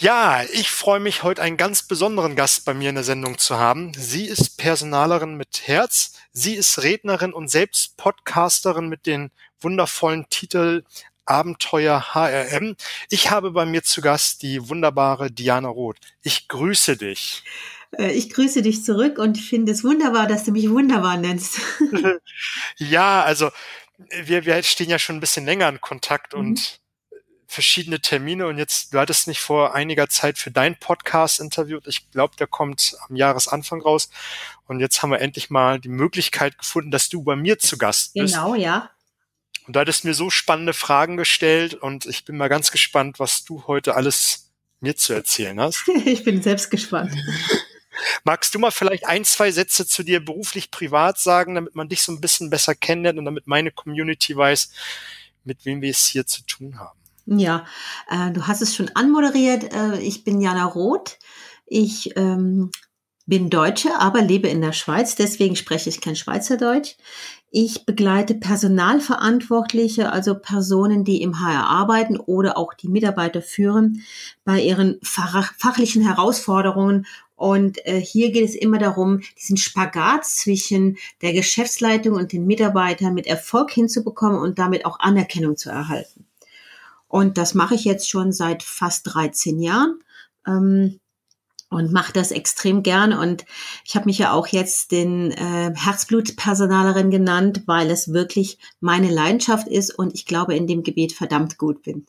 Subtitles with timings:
[0.00, 3.58] Ja, ich freue mich, heute einen ganz besonderen Gast bei mir in der Sendung zu
[3.58, 3.92] haben.
[3.94, 10.84] Sie ist Personalerin mit Herz, sie ist Rednerin und selbst Podcasterin mit den wundervollen Titel
[11.24, 12.76] Abenteuer HRM.
[13.10, 15.98] Ich habe bei mir zu Gast die wunderbare Diana Roth.
[16.22, 17.42] Ich grüße dich.
[17.90, 21.58] Äh, ich grüße dich zurück und finde es wunderbar, dass du mich wunderbar nennst.
[22.76, 23.50] ja, also
[23.96, 26.38] wir, wir stehen ja schon ein bisschen länger in Kontakt mhm.
[26.38, 26.80] und
[27.48, 31.86] verschiedene Termine und jetzt, du hattest nicht vor einiger Zeit für dein Podcast interviewt.
[31.86, 34.10] Ich glaube, der kommt am Jahresanfang raus.
[34.66, 38.12] Und jetzt haben wir endlich mal die Möglichkeit gefunden, dass du bei mir zu Gast
[38.12, 38.34] bist.
[38.34, 38.90] Genau, ja.
[39.66, 43.44] Und du hattest mir so spannende Fragen gestellt und ich bin mal ganz gespannt, was
[43.44, 45.88] du heute alles mir zu erzählen hast.
[46.04, 47.14] ich bin selbst gespannt.
[48.24, 52.02] Magst du mal vielleicht ein, zwei Sätze zu dir beruflich, privat sagen, damit man dich
[52.02, 54.70] so ein bisschen besser kennenlernt und damit meine Community weiß,
[55.44, 56.98] mit wem wir es hier zu tun haben?
[57.30, 57.66] Ja,
[58.08, 59.74] äh, du hast es schon anmoderiert.
[59.74, 61.18] Äh, ich bin Jana Roth.
[61.66, 62.70] Ich ähm,
[63.26, 65.14] bin Deutsche, aber lebe in der Schweiz.
[65.14, 66.96] Deswegen spreche ich kein Schweizerdeutsch.
[67.50, 74.02] Ich begleite Personalverantwortliche, also Personen, die im HR arbeiten oder auch die Mitarbeiter führen,
[74.44, 77.06] bei ihren fachlichen Herausforderungen.
[77.36, 83.12] Und äh, hier geht es immer darum, diesen Spagat zwischen der Geschäftsleitung und den Mitarbeitern
[83.12, 86.27] mit Erfolg hinzubekommen und damit auch Anerkennung zu erhalten.
[87.08, 89.98] Und das mache ich jetzt schon seit fast 13 Jahren.
[90.46, 91.00] Ähm,
[91.70, 93.12] und mache das extrem gern.
[93.12, 93.44] Und
[93.84, 99.68] ich habe mich ja auch jetzt den äh, Herzblutpersonalerin genannt, weil es wirklich meine Leidenschaft
[99.68, 102.06] ist und ich glaube in dem Gebiet verdammt gut bin.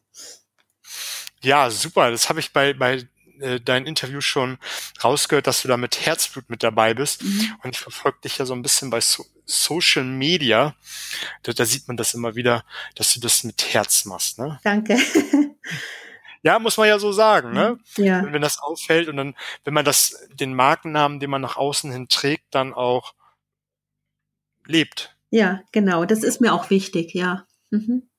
[1.41, 2.11] Ja, super.
[2.11, 3.07] Das habe ich bei, bei
[3.39, 4.57] äh, dein Interview schon
[5.03, 7.23] rausgehört, dass du da mit Herzblut mit dabei bist.
[7.23, 7.55] Mhm.
[7.63, 10.75] Und ich verfolge dich ja so ein bisschen bei so Social Media.
[11.43, 12.63] Da, da sieht man das immer wieder,
[12.95, 14.39] dass du das mit Herz machst.
[14.39, 14.59] Ne?
[14.63, 14.97] Danke.
[16.41, 17.77] Ja, muss man ja so sagen, ne?
[17.97, 18.23] Ja.
[18.23, 21.91] Wenn, wenn das auffällt und dann, wenn man das, den Markennamen, den man nach außen
[21.91, 23.13] hin trägt, dann auch
[24.65, 25.15] lebt.
[25.31, 26.05] Ja, genau.
[26.05, 27.45] Das ist mir auch wichtig, ja.
[27.71, 28.09] Mhm.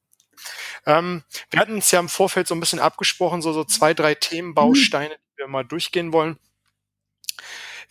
[0.87, 4.15] Ähm, wir hatten uns ja im Vorfeld so ein bisschen abgesprochen, so, so zwei, drei
[4.15, 6.39] Themenbausteine, die wir mal durchgehen wollen.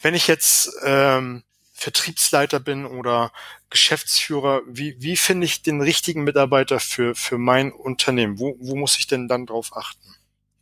[0.02, 1.44] Wenn ich jetzt ähm,
[1.80, 3.32] Vertriebsleiter bin oder
[3.70, 8.40] Geschäftsführer, wie, wie finde ich den richtigen Mitarbeiter für, für mein Unternehmen?
[8.40, 10.16] Wo, wo muss ich denn dann drauf achten?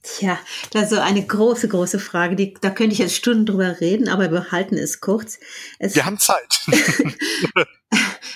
[0.03, 0.39] Tja,
[0.71, 2.35] das ist so eine große, große Frage.
[2.35, 5.39] Die, da könnte ich jetzt Stunden drüber reden, aber wir halten es kurz.
[5.79, 6.61] Es, wir haben Zeit.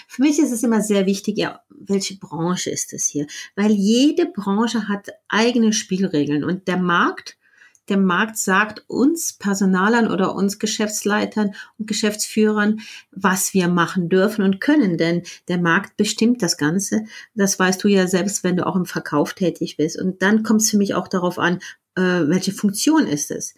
[0.08, 3.28] Für mich ist es immer sehr wichtig, ja, welche Branche ist es hier?
[3.56, 7.38] Weil jede Branche hat eigene Spielregeln und der Markt
[7.91, 12.79] der Markt sagt uns Personalern oder uns Geschäftsleitern und Geschäftsführern,
[13.12, 14.97] was wir machen dürfen und können.
[14.97, 17.03] Denn der Markt bestimmt das Ganze.
[17.35, 20.00] Das weißt du ja selbst, wenn du auch im Verkauf tätig bist.
[20.00, 21.59] Und dann kommt es für mich auch darauf an,
[21.96, 23.56] äh, welche Funktion ist es.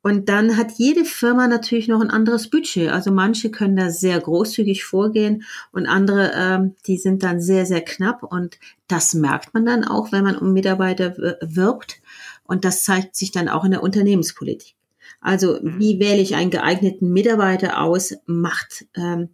[0.00, 2.90] Und dann hat jede Firma natürlich noch ein anderes Budget.
[2.90, 7.82] Also manche können da sehr großzügig vorgehen und andere, ähm, die sind dann sehr, sehr
[7.82, 8.22] knapp.
[8.22, 8.58] Und
[8.88, 12.00] das merkt man dann auch, wenn man um Mitarbeiter wirbt.
[12.48, 14.74] Und das zeigt sich dann auch in der Unternehmenspolitik.
[15.20, 15.78] Also mhm.
[15.78, 19.28] wie wähle ich einen geeigneten Mitarbeiter aus, macht, ähm,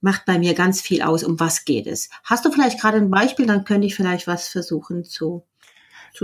[0.00, 1.24] macht bei mir ganz viel aus.
[1.24, 2.08] Um was geht es?
[2.24, 3.46] Hast du vielleicht gerade ein Beispiel?
[3.46, 5.44] Dann könnte ich vielleicht was versuchen zu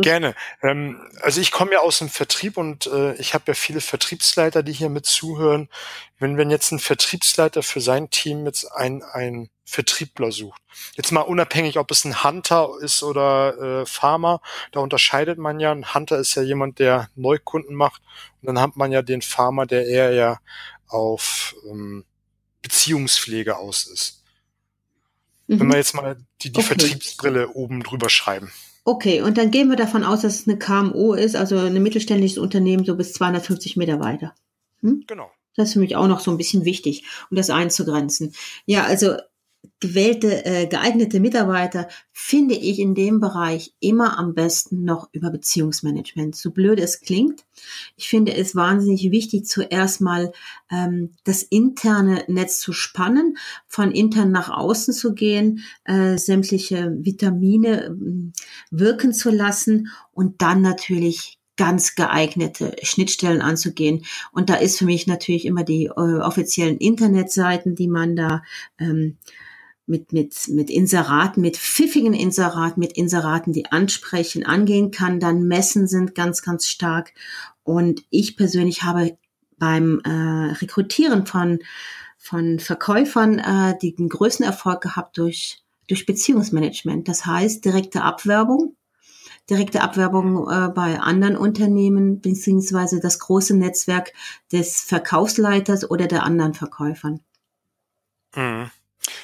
[0.00, 0.34] Gerne.
[0.62, 4.62] Ähm, also ich komme ja aus dem Vertrieb und äh, ich habe ja viele Vertriebsleiter,
[4.62, 5.68] die hier mit zuhören.
[6.18, 10.60] Wenn, wenn jetzt ein Vertriebsleiter für sein Team jetzt ein, ein Vertriebler sucht,
[10.94, 14.40] jetzt mal unabhängig, ob es ein Hunter ist oder äh, Farmer,
[14.72, 15.72] da unterscheidet man ja.
[15.72, 18.02] Ein Hunter ist ja jemand, der Neukunden macht
[18.40, 20.40] und dann hat man ja den Farmer, der eher ja
[20.88, 22.04] auf ähm,
[22.60, 24.22] Beziehungspflege aus ist.
[25.46, 25.60] Mhm.
[25.60, 26.68] Wenn wir jetzt mal die, die okay.
[26.68, 28.52] Vertriebsbrille oben drüber schreiben.
[28.84, 32.38] Okay, und dann gehen wir davon aus, dass es eine KMU ist, also ein mittelständisches
[32.38, 34.34] Unternehmen, so bis 250 Mitarbeiter.
[34.80, 35.04] Hm?
[35.06, 35.30] Genau.
[35.54, 38.34] Das ist für mich auch noch so ein bisschen wichtig, um das einzugrenzen.
[38.64, 39.16] Ja, also
[39.80, 46.36] gewählte, äh, geeignete Mitarbeiter finde ich in dem Bereich immer am besten noch über Beziehungsmanagement.
[46.36, 47.44] So blöd es klingt.
[47.96, 50.32] Ich finde es wahnsinnig wichtig, zuerst mal
[50.70, 57.86] ähm, das interne Netz zu spannen, von intern nach außen zu gehen, äh, sämtliche Vitamine
[57.86, 58.32] äh,
[58.70, 64.04] wirken zu lassen und dann natürlich ganz geeignete Schnittstellen anzugehen.
[64.32, 68.42] Und da ist für mich natürlich immer die äh, offiziellen Internetseiten, die man da
[68.78, 69.18] ähm,
[69.86, 75.20] mit, mit, mit Inseraten, mit pfiffigen Inseraten, mit Inseraten, die ansprechen, angehen kann.
[75.20, 77.12] Dann Messen sind ganz, ganz stark.
[77.64, 79.16] Und ich persönlich habe
[79.58, 81.60] beim äh, Rekrutieren von,
[82.18, 87.08] von Verkäufern äh, den größten Erfolg gehabt durch, durch Beziehungsmanagement.
[87.08, 88.76] Das heißt direkte Abwerbung.
[89.50, 94.12] direkte Abwerbung äh, bei anderen Unternehmen, beziehungsweise das große Netzwerk
[94.52, 97.20] des Verkaufsleiters oder der anderen Verkäufern.
[98.34, 98.70] Mhm.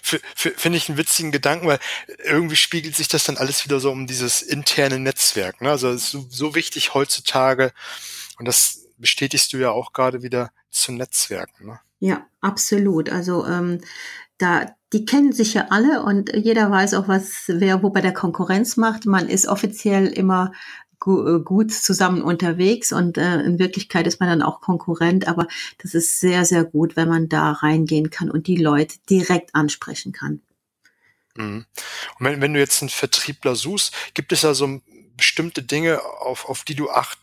[0.02, 1.78] Finde ich einen witzigen Gedanken, weil
[2.24, 5.60] irgendwie spiegelt sich das dann alles wieder so um dieses interne Netzwerk.
[5.60, 5.70] Ne?
[5.70, 7.72] Also so, so wichtig heutzutage
[8.38, 11.66] und das bestätigst du ja auch gerade wieder zu Netzwerken.
[11.66, 11.80] Ne?
[12.00, 13.10] Ja, absolut.
[13.10, 13.80] Also ähm,
[14.38, 18.14] da die kennen sich ja alle und jeder weiß auch, was wer wo bei der
[18.14, 19.04] Konkurrenz macht.
[19.04, 20.52] Man ist offiziell immer
[20.98, 25.46] gut zusammen unterwegs und äh, in Wirklichkeit ist man dann auch Konkurrent, aber
[25.80, 30.12] das ist sehr, sehr gut, wenn man da reingehen kann und die Leute direkt ansprechen
[30.12, 30.40] kann.
[31.36, 31.66] Mhm.
[32.18, 34.80] Und wenn, wenn du jetzt einen Vertriebler suchst, gibt es da so
[35.16, 37.18] bestimmte Dinge, auf, auf die du acht,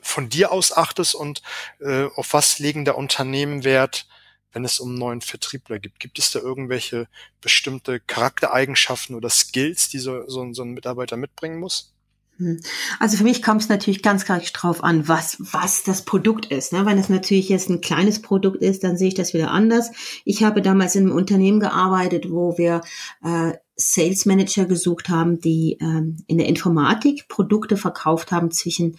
[0.00, 1.42] von dir aus achtest und
[1.80, 4.06] äh, auf was legen da Unternehmen Wert,
[4.52, 5.98] wenn es um einen neuen Vertriebler gibt?
[5.98, 7.08] Gibt es da irgendwelche
[7.40, 11.93] bestimmte Charaktereigenschaften oder Skills, die so, so, so ein Mitarbeiter mitbringen muss?
[12.38, 12.60] Hm.
[12.98, 16.72] Also für mich kommt es natürlich ganz klar drauf an, was, was das Produkt ist.
[16.72, 16.84] Ne?
[16.84, 19.90] Wenn es natürlich jetzt ein kleines Produkt ist, dann sehe ich das wieder anders.
[20.24, 22.80] Ich habe damals in einem Unternehmen gearbeitet, wo wir
[23.22, 28.96] äh, Sales Manager gesucht haben, die ähm, in der Informatik Produkte verkauft haben zwischen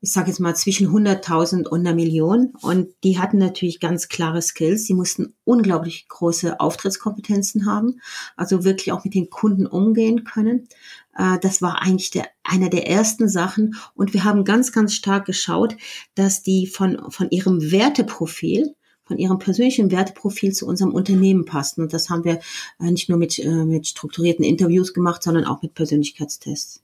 [0.00, 2.52] ich sage jetzt mal, zwischen 100.000 und einer Million.
[2.60, 4.84] Und die hatten natürlich ganz klare Skills.
[4.84, 8.00] Die mussten unglaublich große Auftrittskompetenzen haben,
[8.36, 10.68] also wirklich auch mit den Kunden umgehen können.
[11.16, 13.76] Äh, das war eigentlich der, einer der ersten Sachen.
[13.94, 15.76] Und wir haben ganz, ganz stark geschaut,
[16.14, 18.74] dass die von, von ihrem Werteprofil,
[19.04, 21.82] von ihrem persönlichen Werteprofil zu unserem Unternehmen passten.
[21.82, 22.40] Und das haben wir
[22.80, 26.82] äh, nicht nur mit, äh, mit strukturierten Interviews gemacht, sondern auch mit Persönlichkeitstests.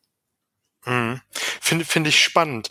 [0.86, 1.20] Mhm.
[1.60, 2.68] Finde finde ich spannend.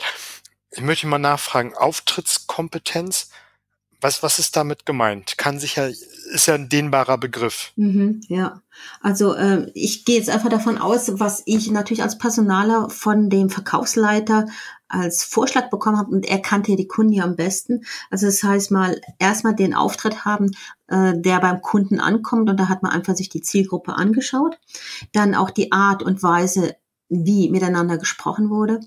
[0.72, 3.30] Ich möchte mal nachfragen, Auftrittskompetenz,
[4.02, 5.38] was, was ist damit gemeint?
[5.38, 7.72] Kann sich ja, ist ja ein dehnbarer Begriff.
[7.76, 8.62] Mhm, ja,
[9.02, 13.50] also äh, ich gehe jetzt einfach davon aus, was ich natürlich als Personaler von dem
[13.50, 14.48] Verkaufsleiter
[14.88, 17.86] als Vorschlag bekommen habe und er kannte die Kunden ja am besten.
[18.10, 20.52] Also das heißt mal erstmal den Auftritt haben,
[20.88, 24.60] äh, der beim Kunden ankommt und da hat man einfach sich die Zielgruppe angeschaut.
[25.14, 26.76] Dann auch die Art und Weise,
[27.08, 28.80] wie miteinander gesprochen wurde.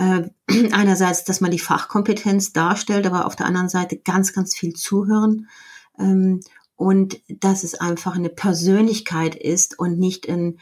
[0.00, 0.30] Äh,
[0.72, 5.48] einerseits, dass man die Fachkompetenz darstellt, aber auf der anderen Seite ganz, ganz viel zuhören.
[5.98, 6.40] Ähm,
[6.74, 10.58] und dass es einfach eine Persönlichkeit ist und nicht ein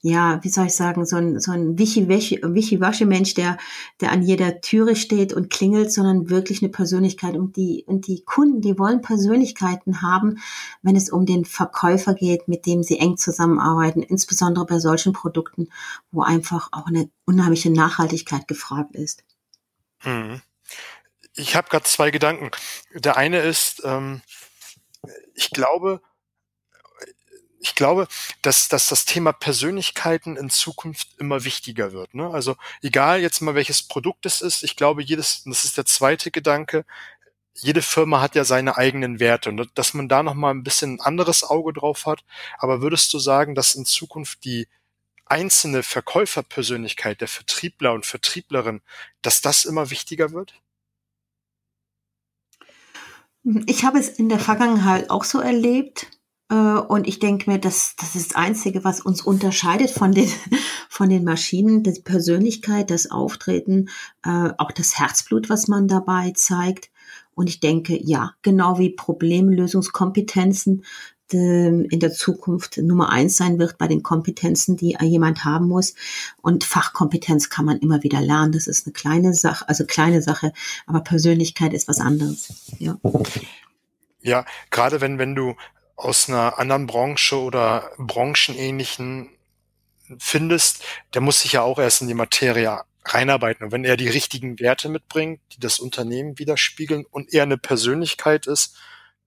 [0.00, 3.58] ja, wie soll ich sagen, so ein, so ein Wischi-Waschi-Mensch, der,
[4.00, 7.36] der an jeder Türe steht und klingelt, sondern wirklich eine Persönlichkeit.
[7.36, 10.38] Und die, und die Kunden, die wollen Persönlichkeiten haben,
[10.82, 15.68] wenn es um den Verkäufer geht, mit dem sie eng zusammenarbeiten, insbesondere bei solchen Produkten,
[16.12, 19.24] wo einfach auch eine unheimliche Nachhaltigkeit gefragt ist.
[19.98, 20.40] Hm.
[21.34, 22.50] Ich habe gerade zwei Gedanken.
[22.94, 24.22] Der eine ist, ähm,
[25.34, 26.00] ich glaube,
[27.60, 28.08] ich glaube,
[28.42, 32.14] dass, dass das Thema Persönlichkeiten in Zukunft immer wichtiger wird.
[32.14, 32.30] Ne?
[32.30, 36.30] Also egal jetzt mal welches Produkt es ist, ich glaube, jedes, das ist der zweite
[36.30, 36.84] Gedanke,
[37.54, 41.00] jede Firma hat ja seine eigenen Werte und dass man da nochmal ein bisschen ein
[41.00, 42.24] anderes Auge drauf hat.
[42.58, 44.68] Aber würdest du sagen, dass in Zukunft die
[45.26, 48.80] einzelne Verkäuferpersönlichkeit, der Vertriebler und Vertrieblerin,
[49.22, 50.54] dass das immer wichtiger wird?
[53.66, 56.06] Ich habe es in der Vergangenheit auch so erlebt.
[56.50, 60.30] Äh, und ich denke mir, das, das ist das Einzige, was uns unterscheidet von den,
[60.88, 63.88] von den Maschinen, die Persönlichkeit, das Auftreten,
[64.24, 66.90] äh, auch das Herzblut, was man dabei zeigt.
[67.34, 70.84] Und ich denke, ja, genau wie Problemlösungskompetenzen
[71.30, 75.94] in der Zukunft Nummer eins sein wird bei den Kompetenzen, die jemand haben muss.
[76.40, 78.52] Und Fachkompetenz kann man immer wieder lernen.
[78.52, 80.54] Das ist eine kleine Sache, also kleine Sache,
[80.86, 82.54] aber Persönlichkeit ist was anderes.
[82.78, 82.98] Ja.
[84.22, 85.54] Ja, gerade wenn, wenn du
[85.98, 89.30] aus einer anderen Branche oder branchenähnlichen
[90.18, 93.64] findest, der muss sich ja auch erst in die Materie reinarbeiten.
[93.66, 98.46] Und wenn er die richtigen Werte mitbringt, die das Unternehmen widerspiegeln und er eine Persönlichkeit
[98.46, 98.76] ist,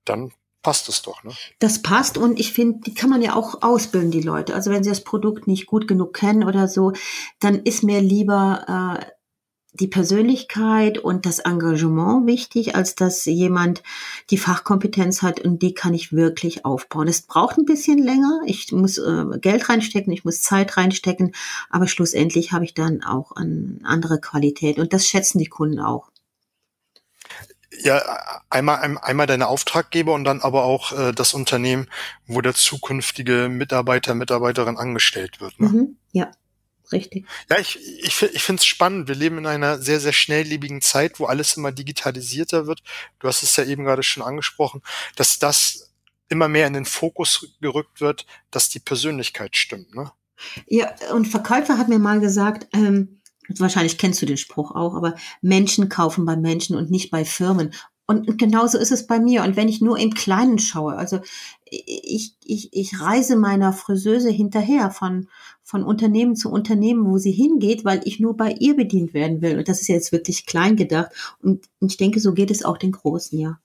[0.05, 0.31] dann
[0.63, 1.23] passt es doch.
[1.23, 1.33] Ne?
[1.59, 4.55] Das passt und ich finde, die kann man ja auch ausbilden, die Leute.
[4.55, 6.93] Also wenn sie das Produkt nicht gut genug kennen oder so,
[7.39, 9.05] dann ist mir lieber äh,
[9.73, 13.83] die Persönlichkeit und das Engagement wichtig, als dass jemand
[14.29, 17.07] die Fachkompetenz hat und die kann ich wirklich aufbauen.
[17.07, 18.41] Es braucht ein bisschen länger.
[18.45, 21.33] Ich muss äh, Geld reinstecken, ich muss Zeit reinstecken,
[21.69, 26.09] aber schlussendlich habe ich dann auch eine andere Qualität und das schätzen die Kunden auch.
[27.83, 28.01] Ja,
[28.49, 31.87] einmal, einmal deine Auftraggeber und dann aber auch äh, das Unternehmen,
[32.27, 35.57] wo der zukünftige Mitarbeiter, Mitarbeiterin angestellt wird.
[35.59, 35.69] Ne?
[35.69, 36.31] Mhm, ja
[36.91, 37.25] richtig.
[37.50, 39.07] Ja, ich, ich, ich finde es spannend.
[39.07, 42.81] Wir leben in einer sehr, sehr schnelllebigen Zeit, wo alles immer digitalisierter wird.
[43.19, 44.81] Du hast es ja eben gerade schon angesprochen,
[45.15, 45.91] dass das
[46.29, 49.93] immer mehr in den Fokus gerückt wird, dass die Persönlichkeit stimmt.
[49.93, 50.12] Ne?
[50.67, 53.21] Ja, und Verkäufer hat mir mal gesagt, ähm,
[53.60, 57.74] wahrscheinlich kennst du den Spruch auch, aber Menschen kaufen bei Menschen und nicht bei Firmen.
[58.11, 59.43] Und genauso ist es bei mir.
[59.43, 61.19] Und wenn ich nur im Kleinen schaue, also
[61.63, 65.29] ich, ich, ich reise meiner Friseuse hinterher von,
[65.63, 69.57] von Unternehmen zu Unternehmen, wo sie hingeht, weil ich nur bei ihr bedient werden will.
[69.57, 71.11] Und das ist jetzt wirklich klein gedacht.
[71.41, 73.59] Und ich denke, so geht es auch den Großen, ja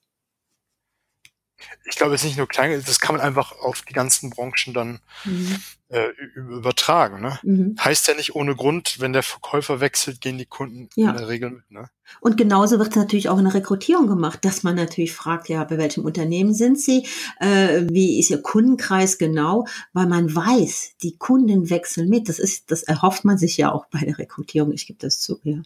[1.85, 4.73] ich glaube, es ist nicht nur klein, das kann man einfach auf die ganzen Branchen
[4.73, 5.57] dann mhm.
[5.89, 7.21] äh, übertragen.
[7.21, 7.39] Ne?
[7.43, 7.75] Mhm.
[7.79, 11.09] Heißt ja nicht ohne Grund, wenn der Verkäufer wechselt, gehen die Kunden ja.
[11.09, 11.71] in der Regel mit.
[11.71, 11.89] Ne?
[12.21, 15.63] Und genauso wird es natürlich auch in der Rekrutierung gemacht, dass man natürlich fragt, ja,
[15.63, 17.07] bei welchem Unternehmen sind Sie,
[17.39, 22.29] äh, wie ist Ihr Kundenkreis genau, weil man weiß, die Kunden wechseln mit.
[22.29, 24.71] Das ist, das erhofft man sich ja auch bei der Rekrutierung.
[24.71, 25.61] Ich gebe das zu, ja.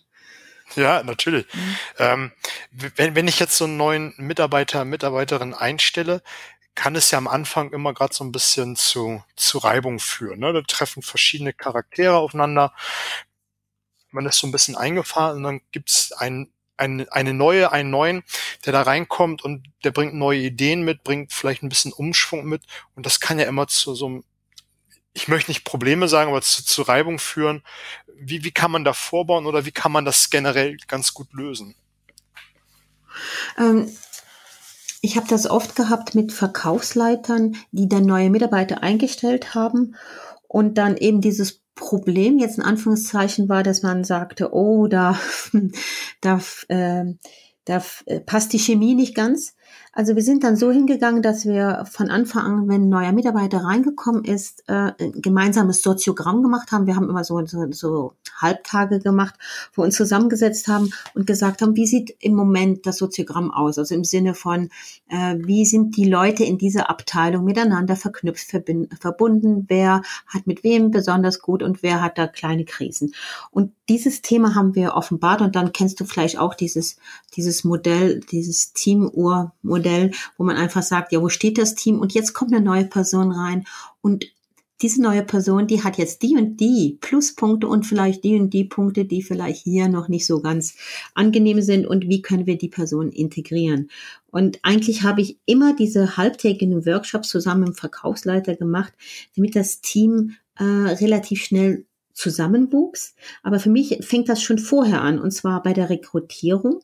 [0.76, 1.46] Ja, natürlich.
[1.54, 1.78] Mhm.
[1.98, 2.32] Ähm,
[2.72, 6.22] wenn, wenn ich jetzt so einen neuen Mitarbeiter, Mitarbeiterin einstelle,
[6.76, 10.40] kann es ja am Anfang immer gerade so ein bisschen zu, zu Reibung führen.
[10.40, 10.54] Ne?
[10.54, 12.74] Da treffen verschiedene Charaktere aufeinander.
[14.10, 18.24] Man ist so ein bisschen eingefahren und dann gibt's ein, ein, eine neue, einen neuen,
[18.66, 22.64] der da reinkommt und der bringt neue Ideen mit, bringt vielleicht ein bisschen Umschwung mit
[22.96, 24.24] und das kann ja immer zu so einem
[25.14, 27.64] ich möchte nicht Probleme sagen, aber zu, zu Reibung führen.
[28.24, 31.76] Wie, wie kann man da vorbauen oder wie kann man das generell ganz gut lösen?
[33.58, 33.90] Ähm,
[35.02, 39.96] ich habe das oft gehabt mit Verkaufsleitern, die dann neue Mitarbeiter eingestellt haben
[40.48, 45.20] und dann eben dieses Problem jetzt in Anführungszeichen war, dass man sagte, oh, da,
[46.22, 47.06] da, äh,
[47.66, 49.56] da äh, passt die Chemie nicht ganz.
[49.94, 53.58] Also wir sind dann so hingegangen, dass wir von Anfang an, wenn ein neuer Mitarbeiter
[53.58, 56.88] reingekommen ist, äh, ein gemeinsames Soziogramm gemacht haben.
[56.88, 59.36] Wir haben immer so, so, so Halbtage gemacht,
[59.74, 63.78] wo wir uns zusammengesetzt haben und gesagt haben, wie sieht im Moment das Soziogramm aus?
[63.78, 64.70] Also im Sinne von,
[65.10, 68.50] äh, wie sind die Leute in dieser Abteilung miteinander verknüpft,
[68.98, 69.66] verbunden?
[69.68, 73.14] Wer hat mit wem besonders gut und wer hat da kleine Krisen?
[73.52, 76.96] Und dieses Thema haben wir offenbart und dann kennst du vielleicht auch dieses,
[77.36, 82.00] dieses Modell, dieses Teamuhr-Modell Modell, wo man einfach sagt, ja, wo steht das Team?
[82.00, 83.66] Und jetzt kommt eine neue Person rein
[84.02, 84.26] und
[84.82, 88.64] diese neue Person, die hat jetzt die und die Pluspunkte und vielleicht die und die
[88.64, 90.76] Punkte, die vielleicht hier noch nicht so ganz
[91.14, 93.92] angenehm sind und wie können wir die Person integrieren.
[94.32, 98.94] Und eigentlich habe ich immer diese halbtägigen Workshops zusammen mit dem Verkaufsleiter gemacht,
[99.36, 101.86] damit das Team äh, relativ schnell
[102.22, 103.16] zusammenwuchs.
[103.44, 106.82] Aber für mich fängt das schon vorher an, und zwar bei der Rekrutierung,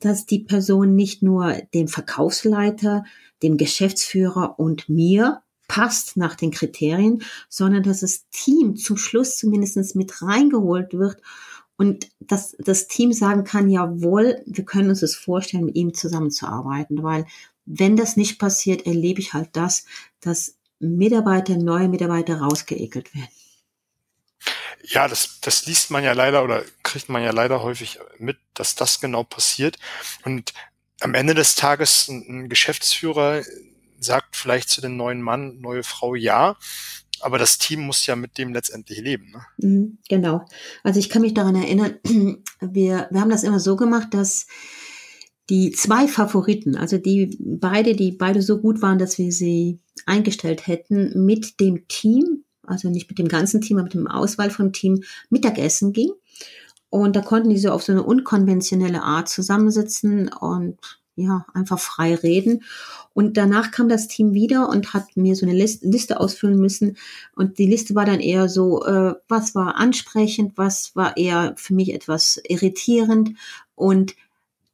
[0.00, 3.04] dass die Person nicht nur dem Verkaufsleiter,
[3.42, 9.96] dem Geschäftsführer und mir passt nach den Kriterien, sondern dass das Team zum Schluss zumindest
[9.96, 11.20] mit reingeholt wird
[11.76, 17.02] und dass das Team sagen kann, jawohl, wir können uns es vorstellen, mit ihm zusammenzuarbeiten,
[17.02, 17.26] weil
[17.66, 19.84] wenn das nicht passiert, erlebe ich halt das,
[20.20, 23.28] dass Mitarbeiter, neue Mitarbeiter rausgeekelt werden.
[24.88, 28.74] Ja, das, das liest man ja leider oder kriegt man ja leider häufig mit, dass
[28.74, 29.78] das genau passiert.
[30.24, 30.52] Und
[31.00, 33.42] am Ende des Tages ein Geschäftsführer
[33.98, 36.56] sagt vielleicht zu dem neuen Mann, neue Frau ja,
[37.20, 39.32] aber das Team muss ja mit dem letztendlich leben.
[39.32, 39.40] Ne?
[39.58, 40.46] Mhm, genau.
[40.82, 41.98] Also ich kann mich daran erinnern,
[42.60, 44.46] wir, wir haben das immer so gemacht, dass
[45.48, 50.66] die zwei Favoriten, also die beide, die beide so gut waren, dass wir sie eingestellt
[50.66, 54.72] hätten, mit dem Team also nicht mit dem ganzen Team, aber mit dem Auswahl vom
[54.72, 56.10] Team Mittagessen ging.
[56.90, 60.78] Und da konnten die so auf so eine unkonventionelle Art zusammensitzen und
[61.16, 62.62] ja, einfach frei reden.
[63.14, 66.98] Und danach kam das Team wieder und hat mir so eine Liste, ausfüllen müssen.
[67.34, 71.74] Und die Liste war dann eher so, äh, was war ansprechend, was war eher für
[71.74, 73.30] mich etwas irritierend
[73.74, 74.14] und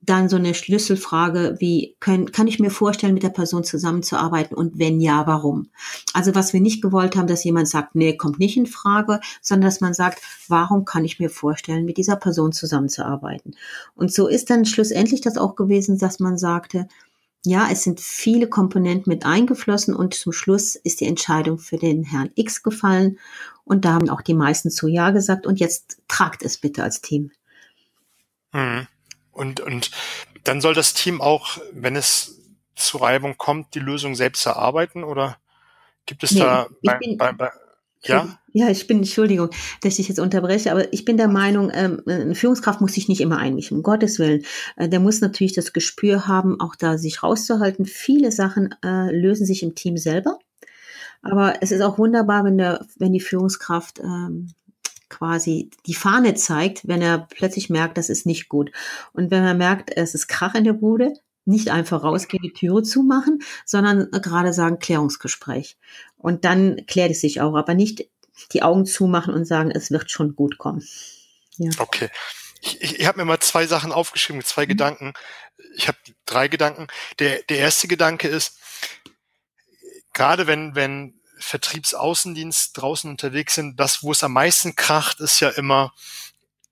[0.04, 4.78] dann so eine Schlüsselfrage wie, können, kann ich mir vorstellen, mit der Person zusammenzuarbeiten und
[4.78, 5.68] wenn ja, warum?
[6.12, 9.68] Also was wir nicht gewollt haben, dass jemand sagt, nee, kommt nicht in Frage, sondern
[9.68, 13.54] dass man sagt, warum kann ich mir vorstellen, mit dieser Person zusammenzuarbeiten?
[13.94, 16.88] Und so ist dann schlussendlich das auch gewesen, dass man sagte,
[17.44, 22.02] ja, es sind viele Komponenten mit eingeflossen und zum Schluss ist die Entscheidung für den
[22.02, 23.18] Herrn X gefallen
[23.64, 27.00] und da haben auch die meisten zu Ja gesagt und jetzt tragt es bitte als
[27.00, 27.30] Team.
[28.52, 28.86] Mhm.
[29.32, 29.90] Und, und
[30.44, 32.38] dann soll das Team auch, wenn es
[32.74, 35.36] zu Reibung kommt, die Lösung selbst erarbeiten oder
[36.06, 37.50] gibt es nee, da bei, bin, bei, bei,
[38.04, 38.38] ja?
[38.54, 39.48] Ja, ich bin, Entschuldigung,
[39.80, 43.22] dass ich jetzt unterbreche, aber ich bin der Meinung, ähm, eine Führungskraft muss sich nicht
[43.22, 44.44] immer einmischen, um Gottes Willen.
[44.76, 47.86] Äh, der muss natürlich das Gespür haben, auch da sich rauszuhalten.
[47.86, 50.38] Viele Sachen äh, lösen sich im Team selber.
[51.22, 54.48] Aber es ist auch wunderbar, wenn der, wenn die Führungskraft ähm,
[55.12, 58.72] quasi die Fahne zeigt, wenn er plötzlich merkt, das ist nicht gut.
[59.12, 61.12] Und wenn er merkt, es ist Krach in der Bude,
[61.44, 65.76] nicht einfach rausgehen, die Türe zumachen, sondern gerade sagen Klärungsgespräch.
[66.16, 68.08] Und dann klärt es sich auch, aber nicht
[68.52, 70.86] die Augen zumachen und sagen, es wird schon gut kommen.
[71.58, 71.70] Ja.
[71.78, 72.08] Okay.
[72.60, 74.68] Ich, ich, ich habe mir mal zwei Sachen aufgeschrieben, zwei mhm.
[74.70, 75.12] Gedanken.
[75.76, 76.86] Ich habe drei Gedanken.
[77.18, 78.58] Der, der erste Gedanke ist,
[80.12, 85.50] gerade wenn, wenn Vertriebsaußendienst draußen unterwegs sind, das, wo es am meisten kracht, ist ja
[85.50, 85.92] immer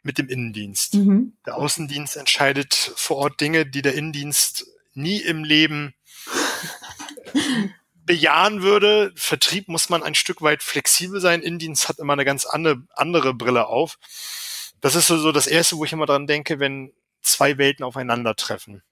[0.03, 0.95] mit dem Innendienst.
[0.95, 1.35] Mhm.
[1.47, 5.95] Der Außendienst entscheidet vor Ort Dinge, die der Innendienst nie im Leben
[7.95, 9.13] bejahen würde.
[9.15, 11.43] Vertrieb muss man ein Stück weit flexibel sein.
[11.43, 13.99] Innendienst hat immer eine ganz andere, andere Brille auf.
[14.81, 18.83] Das ist so, das Erste, wo ich immer dran denke, wenn zwei Welten aufeinandertreffen.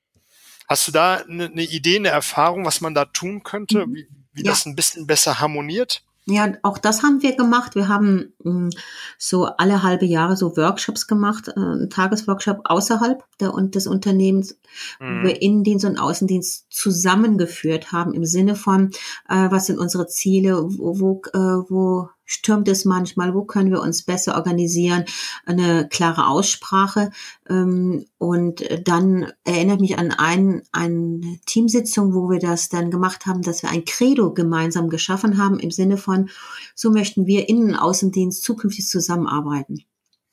[0.68, 3.94] Hast du da eine, eine Idee, eine Erfahrung, was man da tun könnte, mhm.
[3.94, 4.50] wie, wie ja.
[4.50, 6.02] das ein bisschen besser harmoniert?
[6.30, 7.74] Ja, auch das haben wir gemacht.
[7.74, 8.70] Wir haben mh, hm,
[9.16, 14.58] so alle halbe Jahre so Workshops gemacht, äh, einen Tagesworkshop außerhalb der, und des Unternehmens,
[15.00, 15.22] mhm.
[15.22, 18.90] wo wir Innendienst und Außendienst zusammengeführt haben im Sinne von,
[19.28, 23.80] äh, was sind unsere Ziele, wo, wo, äh, wo stürmt es manchmal, wo können wir
[23.80, 25.04] uns besser organisieren,
[25.44, 27.10] eine klare Aussprache.
[27.48, 33.42] Ähm, und dann erinnert mich an ein, eine Teamsitzung, wo wir das dann gemacht haben,
[33.42, 36.28] dass wir ein Credo gemeinsam geschaffen haben im Sinne von,
[36.74, 39.84] so möchten wir Innen- und Außendienst zukünftig zusammenarbeiten.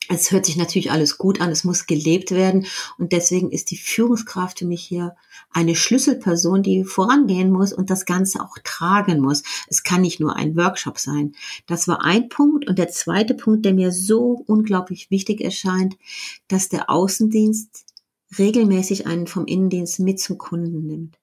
[0.07, 3.77] Es hört sich natürlich alles gut an, es muss gelebt werden und deswegen ist die
[3.77, 5.15] Führungskraft für mich hier
[5.51, 9.43] eine Schlüsselperson, die vorangehen muss und das Ganze auch tragen muss.
[9.67, 11.33] Es kann nicht nur ein Workshop sein.
[11.65, 15.97] Das war ein Punkt und der zweite Punkt, der mir so unglaublich wichtig erscheint,
[16.47, 17.85] dass der Außendienst
[18.37, 21.17] regelmäßig einen vom Innendienst mit zum Kunden nimmt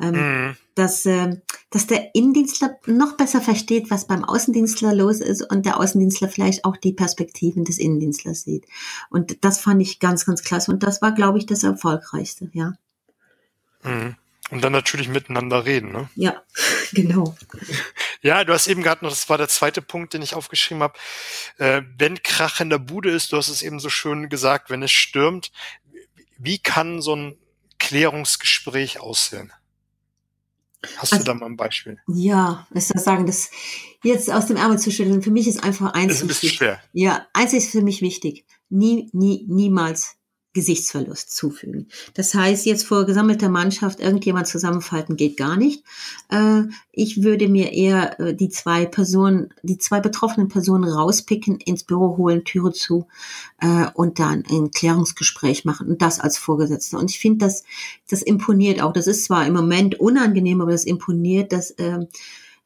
[0.00, 0.56] ähm, mhm.
[0.74, 1.36] dass, äh,
[1.70, 6.64] dass der Innendienstler noch besser versteht, was beim Außendienstler los ist und der Außendienstler vielleicht
[6.64, 8.66] auch die Perspektiven des Innendienstlers sieht.
[9.10, 10.70] Und das fand ich ganz, ganz klasse.
[10.70, 12.74] Und das war, glaube ich, das Erfolgreichste, ja.
[13.82, 14.16] Mhm.
[14.50, 16.10] Und dann natürlich miteinander reden, ne?
[16.16, 16.42] Ja,
[16.92, 17.36] genau.
[18.20, 20.98] Ja, du hast eben gerade noch, das war der zweite Punkt, den ich aufgeschrieben habe.
[21.58, 24.82] Äh, wenn Krach in der Bude ist, du hast es eben so schön gesagt, wenn
[24.82, 25.52] es stürmt,
[26.36, 27.38] wie kann so ein
[27.78, 29.52] Klärungsgespräch aussehen?
[30.96, 31.98] Hast also, du da mal ein Beispiel?
[32.08, 33.50] Ja, ich soll sagen, das
[34.02, 36.80] jetzt aus dem Ärmel zu schütteln, für mich ist einfach eins ist ein bisschen schwer.
[36.92, 38.46] Ja, eins ist für mich wichtig.
[38.70, 40.16] Nie, nie, niemals
[40.52, 41.86] Gesichtsverlust zufügen.
[42.14, 45.84] Das heißt, jetzt vor gesammelter Mannschaft irgendjemand zusammenfalten geht gar nicht.
[46.28, 51.84] Äh, ich würde mir eher äh, die zwei Personen, die zwei betroffenen Personen rauspicken, ins
[51.84, 53.06] Büro holen, Türe zu
[53.60, 56.98] äh, und dann ein Klärungsgespräch machen und das als Vorgesetzter.
[56.98, 57.62] Und ich finde, das,
[58.08, 58.92] das imponiert auch.
[58.92, 61.74] Das ist zwar im Moment unangenehm, aber das imponiert, dass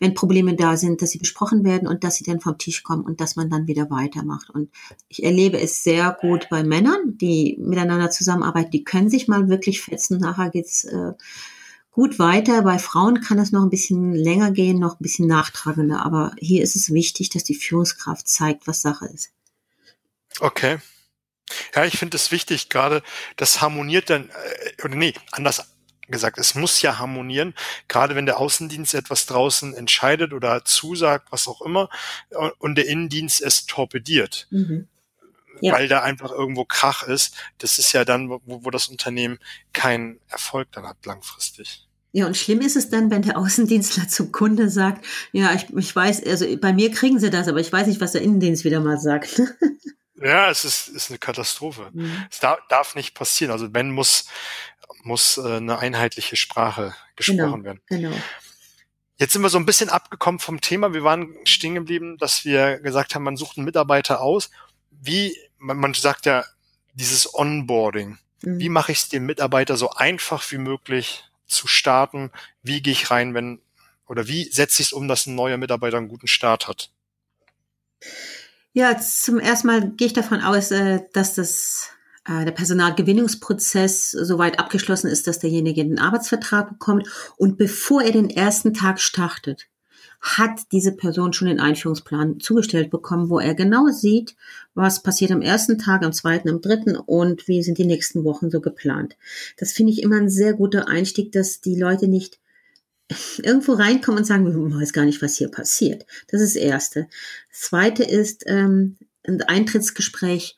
[0.01, 3.05] wenn Probleme da sind, dass sie besprochen werden und dass sie dann vom Tisch kommen
[3.05, 4.51] und dass man dann wieder weitermacht.
[4.51, 4.71] Und
[5.09, 9.83] ich erlebe es sehr gut bei Männern, die miteinander zusammenarbeiten, die können sich mal wirklich
[9.83, 10.19] fetzen.
[10.19, 11.13] Nachher geht's äh,
[11.91, 12.63] gut weiter.
[12.63, 16.05] Bei Frauen kann es noch ein bisschen länger gehen, noch ein bisschen nachtragender.
[16.05, 19.31] Aber hier ist es wichtig, dass die Führungskraft zeigt, was Sache ist.
[20.41, 20.79] Okay.
[21.75, 23.03] Ja, ich finde es wichtig, gerade
[23.37, 25.74] das harmoniert dann, äh, oder nee, anders
[26.09, 27.55] gesagt, es muss ja harmonieren,
[27.89, 31.89] gerade wenn der Außendienst etwas draußen entscheidet oder zusagt, was auch immer,
[32.59, 34.47] und der Innendienst es torpediert.
[34.51, 34.89] Mhm.
[35.61, 35.73] Ja.
[35.73, 37.37] Weil da einfach irgendwo Krach ist.
[37.59, 39.39] Das ist ja dann, wo, wo das Unternehmen
[39.73, 41.87] keinen Erfolg dann hat langfristig.
[42.17, 45.95] Ja, und schlimm ist es dann, wenn der Außendienstler zum Kunde sagt, ja, ich, ich
[45.95, 48.79] weiß, also bei mir kriegen sie das, aber ich weiß nicht, was der Innendienst wieder
[48.81, 49.43] mal sagt.
[50.15, 51.91] ja, es ist, ist eine Katastrophe.
[51.93, 52.25] Mhm.
[52.31, 53.51] Es darf, darf nicht passieren.
[53.51, 54.27] Also wenn muss,
[55.05, 57.81] muss äh, eine einheitliche Sprache gesprochen genau, werden.
[57.87, 58.13] Genau.
[59.17, 60.93] Jetzt sind wir so ein bisschen abgekommen vom Thema.
[60.93, 64.51] Wir waren stehen geblieben, dass wir gesagt haben, man sucht einen Mitarbeiter aus.
[64.91, 66.45] Wie, man, man sagt ja,
[66.95, 68.19] dieses Onboarding.
[68.43, 68.59] Mhm.
[68.59, 72.31] Wie mache ich es dem Mitarbeiter so einfach wie möglich zu starten?
[72.63, 73.61] Wie gehe ich rein, wenn,
[74.07, 76.91] oder wie setze ich es um, dass ein neuer Mitarbeiter einen guten Start hat?
[78.73, 81.91] Ja, zum ersten Mal gehe ich davon aus, äh, dass das
[82.27, 87.09] der Personalgewinnungsprozess soweit abgeschlossen ist, dass derjenige den Arbeitsvertrag bekommt.
[87.37, 89.67] Und bevor er den ersten Tag startet,
[90.25, 94.37] hat diese Person schon den Einführungsplan zugestellt bekommen, wo er genau sieht,
[94.73, 98.51] was passiert am ersten Tag, am zweiten, am dritten und wie sind die nächsten Wochen
[98.51, 99.17] so geplant.
[99.59, 102.41] Das finde ich immer ein sehr guter Einstieg, dass die Leute nicht
[103.43, 106.07] irgendwo reinkommen und sagen, wir weiß gar nicht, was hier passiert.
[106.29, 107.07] Das ist das Erste.
[107.51, 110.57] Das Zweite ist ähm, ein Eintrittsgespräch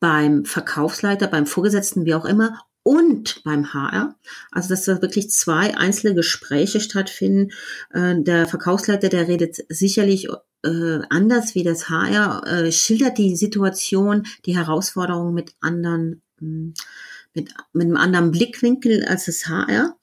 [0.00, 4.16] beim Verkaufsleiter, beim Vorgesetzten, wie auch immer, und beim HR.
[4.50, 7.52] Also dass da wirklich zwei einzelne Gespräche stattfinden.
[7.92, 10.28] Äh, der Verkaufsleiter, der redet sicherlich
[10.64, 16.74] äh, anders wie das HR, äh, schildert die Situation, die Herausforderungen mit anderen hm,
[17.34, 19.96] mit, mit einem anderen Blickwinkel als das HR.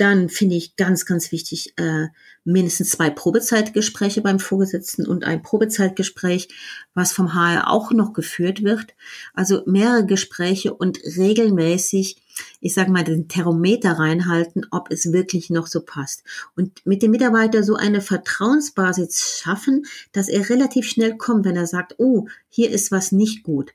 [0.00, 2.06] Dann finde ich ganz, ganz wichtig, äh,
[2.42, 6.48] mindestens zwei Probezeitgespräche beim Vorgesetzten und ein Probezeitgespräch,
[6.94, 8.94] was vom HR auch noch geführt wird.
[9.34, 12.16] Also mehrere Gespräche und regelmäßig,
[12.60, 16.22] ich sage mal, den Thermometer reinhalten, ob es wirklich noch so passt.
[16.56, 21.66] Und mit dem Mitarbeiter so eine Vertrauensbasis schaffen, dass er relativ schnell kommt, wenn er
[21.66, 23.72] sagt, oh, hier ist was nicht gut.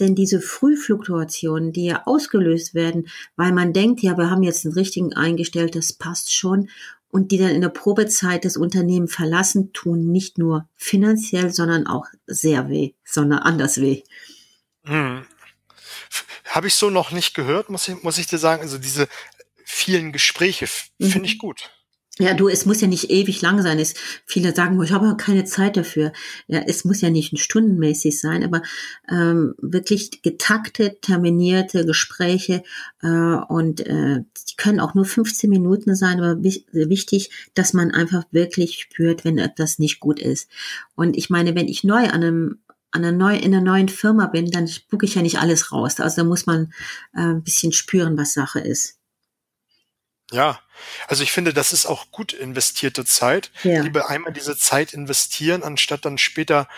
[0.00, 4.72] Denn diese Frühfluktuationen, die ja ausgelöst werden, weil man denkt, ja, wir haben jetzt den
[4.72, 6.68] richtigen eingestellt, das passt schon
[7.10, 12.06] und die dann in der Probezeit das Unternehmen verlassen, tun nicht nur finanziell, sondern auch
[12.26, 14.02] sehr weh, sondern anders weh.
[14.84, 15.22] Hm.
[16.48, 18.62] Habe ich so noch nicht gehört, muss ich, muss ich dir sagen.
[18.62, 19.08] Also diese
[19.64, 21.24] vielen Gespräche finde mhm.
[21.24, 21.70] ich gut.
[22.20, 23.78] Ja, du, es muss ja nicht ewig lang sein.
[23.78, 23.94] Es,
[24.26, 26.12] viele sagen, ich habe keine Zeit dafür.
[26.48, 28.62] Ja, es muss ja nicht stundenmäßig sein, aber
[29.08, 32.64] ähm, wirklich getaktet, terminierte Gespräche
[33.02, 38.24] äh, und äh, die können auch nur 15 Minuten sein, aber wichtig, dass man einfach
[38.32, 40.48] wirklich spürt, wenn etwas nicht gut ist.
[40.96, 42.58] Und ich meine, wenn ich neu an einem
[42.90, 46.00] an einer neu, in einer neuen Firma bin, dann spucke ich ja nicht alles raus.
[46.00, 46.72] Also da muss man
[47.14, 48.98] äh, ein bisschen spüren, was Sache ist.
[50.30, 50.60] Ja,
[51.06, 53.50] also ich finde, das ist auch gut investierte Zeit.
[53.62, 53.82] Ja.
[53.82, 56.68] Lieber einmal diese Zeit investieren, anstatt dann später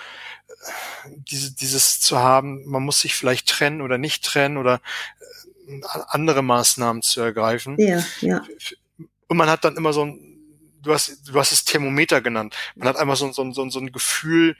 [0.49, 4.81] äh, diese, dieses zu haben, man muss sich vielleicht trennen oder nicht trennen oder
[5.67, 7.77] äh, andere Maßnahmen zu ergreifen.
[7.79, 8.45] Ja, ja.
[9.27, 10.31] Und man hat dann immer so ein,
[10.83, 12.57] du hast, du hast es Thermometer genannt.
[12.75, 14.57] Man hat einmal so, so, so, so ein Gefühl,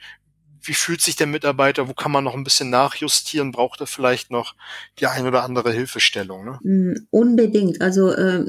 [0.63, 4.31] wie fühlt sich der Mitarbeiter, wo kann man noch ein bisschen nachjustieren, braucht er vielleicht
[4.31, 4.55] noch
[4.99, 6.45] die ein oder andere Hilfestellung?
[6.45, 6.59] Ne?
[6.63, 7.81] Mm, unbedingt.
[7.81, 8.45] Also äh,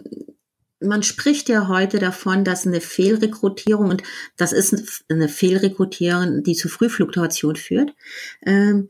[0.81, 4.03] man spricht ja heute davon, dass eine Fehlrekrutierung, und
[4.37, 7.95] das ist eine Fehlrekrutierung, die zu Frühfluktuation führt,
[8.45, 8.89] ähm,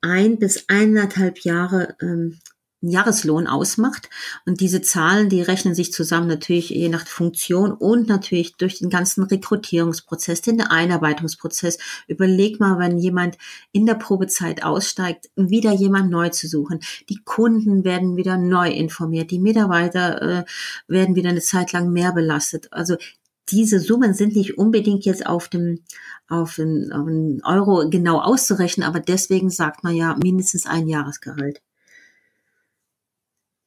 [0.00, 2.38] ein bis eineinhalb Jahre ähm,
[2.88, 4.08] Jahreslohn ausmacht.
[4.46, 8.90] Und diese Zahlen, die rechnen sich zusammen natürlich je nach Funktion und natürlich durch den
[8.90, 11.78] ganzen Rekrutierungsprozess, den Einarbeitungsprozess.
[12.08, 13.36] Überleg mal, wenn jemand
[13.72, 16.80] in der Probezeit aussteigt, wieder jemand neu zu suchen.
[17.08, 20.44] Die Kunden werden wieder neu informiert, die Mitarbeiter äh,
[20.88, 22.68] werden wieder eine Zeit lang mehr belastet.
[22.72, 22.96] Also
[23.50, 25.80] diese Summen sind nicht unbedingt jetzt auf dem
[26.28, 31.60] auf den, auf den Euro genau auszurechnen, aber deswegen sagt man ja mindestens ein Jahresgehalt.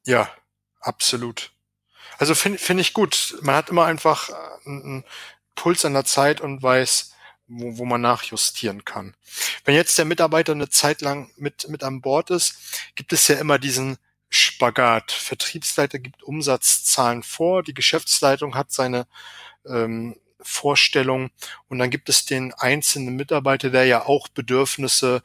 [0.08, 0.30] Ja,
[0.80, 1.52] absolut.
[2.18, 3.38] Also finde find ich gut.
[3.42, 4.30] Man hat immer einfach
[4.66, 5.04] einen
[5.54, 7.14] Puls an der Zeit und weiß,
[7.48, 9.16] wo, wo man nachjustieren kann.
[9.66, 12.56] Wenn jetzt der Mitarbeiter eine Zeit lang mit, mit an Bord ist,
[12.96, 13.98] gibt es ja immer diesen
[14.30, 15.12] Spagat.
[15.12, 19.08] Vertriebsleiter gibt Umsatzzahlen vor, die Geschäftsleitung hat seine
[19.66, 21.32] ähm, Vorstellung
[21.68, 25.22] und dann gibt es den einzelnen Mitarbeiter, der ja auch Bedürfnisse,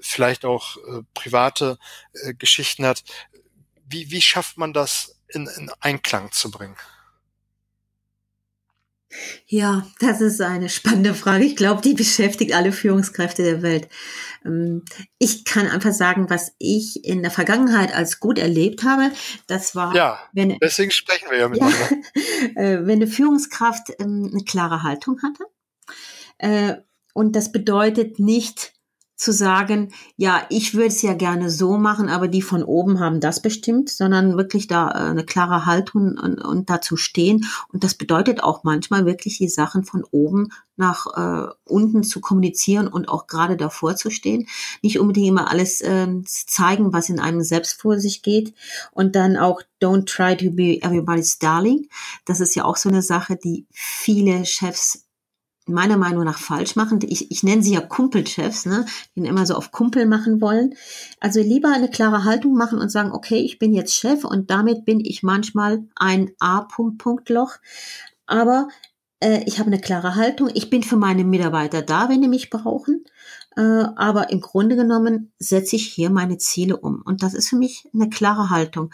[0.00, 1.78] vielleicht auch äh, private
[2.14, 3.04] äh, Geschichten hat
[3.92, 6.76] wie, wie schafft man das in, in Einklang zu bringen?
[9.46, 11.44] Ja, das ist eine spannende Frage.
[11.44, 13.88] Ich glaube, die beschäftigt alle Führungskräfte der Welt.
[14.44, 14.84] Ähm,
[15.18, 19.12] ich kann einfach sagen, was ich in der Vergangenheit als gut erlebt habe.
[19.46, 21.90] Das war, ja, wenn, deswegen sprechen wir ja miteinander.
[22.56, 25.44] Ja, äh, wenn eine Führungskraft ähm, eine klare Haltung hatte.
[26.38, 26.76] Äh,
[27.12, 28.72] und das bedeutet nicht,
[29.16, 33.20] zu sagen, ja, ich würde es ja gerne so machen, aber die von oben haben
[33.20, 37.46] das bestimmt, sondern wirklich da äh, eine klare Haltung und, und dazu stehen.
[37.72, 42.88] Und das bedeutet auch manchmal wirklich die Sachen von oben nach äh, unten zu kommunizieren
[42.88, 44.48] und auch gerade davor zu stehen.
[44.82, 48.54] Nicht unbedingt immer alles äh, zeigen, was in einem selbst vor sich geht.
[48.90, 51.88] Und dann auch don't try to be everybody's darling.
[52.24, 55.04] Das ist ja auch so eine Sache, die viele Chefs
[55.66, 57.00] meiner Meinung nach falsch machen.
[57.02, 60.74] Ich, ich nenne sie ja Kumpelchefs, ne, die immer so auf Kumpel machen wollen.
[61.20, 64.84] Also lieber eine klare Haltung machen und sagen, okay, ich bin jetzt Chef und damit
[64.84, 67.56] bin ich manchmal ein A-Punkt-Punkt-Loch.
[68.26, 68.68] Aber
[69.20, 70.50] äh, ich habe eine klare Haltung.
[70.52, 73.04] Ich bin für meine Mitarbeiter da, wenn die mich brauchen.
[73.56, 77.02] Äh, aber im Grunde genommen setze ich hier meine Ziele um.
[77.04, 78.92] Und das ist für mich eine klare Haltung.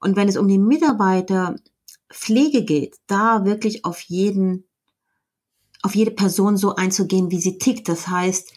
[0.00, 4.67] Und wenn es um die Mitarbeiterpflege geht, da wirklich auf jeden
[5.82, 7.88] auf jede Person so einzugehen, wie sie tickt.
[7.88, 8.52] Das heißt,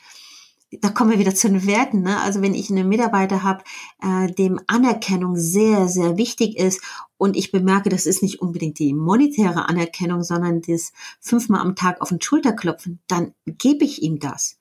[0.80, 2.02] da kommen wir wieder zu den Werten.
[2.02, 2.20] Ne?
[2.22, 3.64] Also wenn ich einen Mitarbeiter habe,
[4.02, 6.82] äh, dem Anerkennung sehr, sehr wichtig ist
[7.18, 12.02] und ich bemerke, das ist nicht unbedingt die monetäre Anerkennung, sondern das fünfmal am Tag
[12.02, 14.61] auf den Schulter klopfen, dann gebe ich ihm das.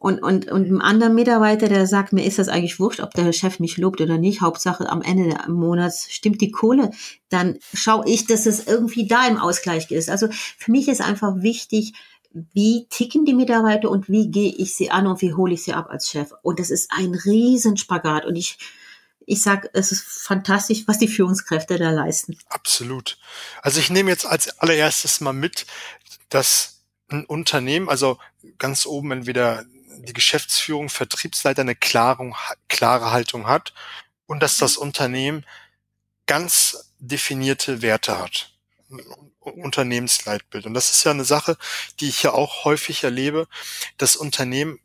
[0.00, 3.34] Und, und, und ein anderer Mitarbeiter, der sagt, mir ist das eigentlich wurscht, ob der
[3.34, 4.40] Chef mich lobt oder nicht.
[4.40, 6.90] Hauptsache am Ende des Monats stimmt die Kohle.
[7.28, 10.08] Dann schaue ich, dass es irgendwie da im Ausgleich ist.
[10.08, 11.92] Also für mich ist einfach wichtig,
[12.32, 15.74] wie ticken die Mitarbeiter und wie gehe ich sie an und wie hole ich sie
[15.74, 16.32] ab als Chef.
[16.40, 18.24] Und das ist ein Riesenspagat.
[18.24, 18.56] Und ich,
[19.26, 22.38] ich sag, es ist fantastisch, was die Führungskräfte da leisten.
[22.48, 23.18] Absolut.
[23.60, 25.66] Also ich nehme jetzt als allererstes mal mit,
[26.30, 28.16] dass ein Unternehmen, also
[28.56, 29.66] ganz oben entweder
[29.98, 32.32] die Geschäftsführung, Vertriebsleiter eine klare,
[32.68, 33.74] klare Haltung hat
[34.26, 35.44] und dass das Unternehmen
[36.26, 38.52] ganz definierte Werte hat.
[39.40, 40.66] Unternehmensleitbild.
[40.66, 41.56] Und das ist ja eine Sache,
[41.98, 43.48] die ich ja auch häufig erlebe,
[43.96, 44.78] dass Unternehmen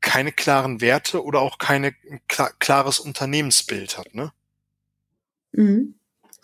[0.00, 4.32] keine klaren Werte oder auch klar, klares Unternehmensbild hat, ne?
[5.52, 5.94] Mhm.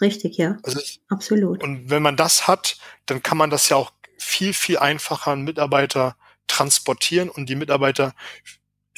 [0.00, 0.58] Richtig, ja.
[0.64, 1.62] Also, Absolut.
[1.62, 5.42] Und wenn man das hat, dann kann man das ja auch viel, viel einfacher an
[5.42, 8.14] Mitarbeiter transportieren und die Mitarbeiter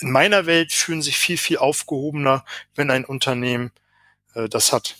[0.01, 3.71] in meiner Welt fühlen sich viel, viel aufgehobener, wenn ein Unternehmen
[4.35, 4.97] äh, das hat.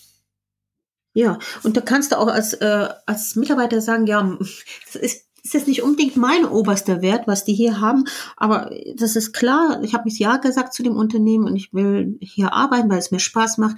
[1.15, 5.55] Ja, und da kannst du auch als, äh, als Mitarbeiter sagen, ja, das ist, ist
[5.55, 8.05] jetzt nicht unbedingt mein oberster Wert, was die hier haben,
[8.37, 12.17] aber das ist klar, ich habe mich ja gesagt zu dem Unternehmen und ich will
[12.21, 13.77] hier arbeiten, weil es mir Spaß macht.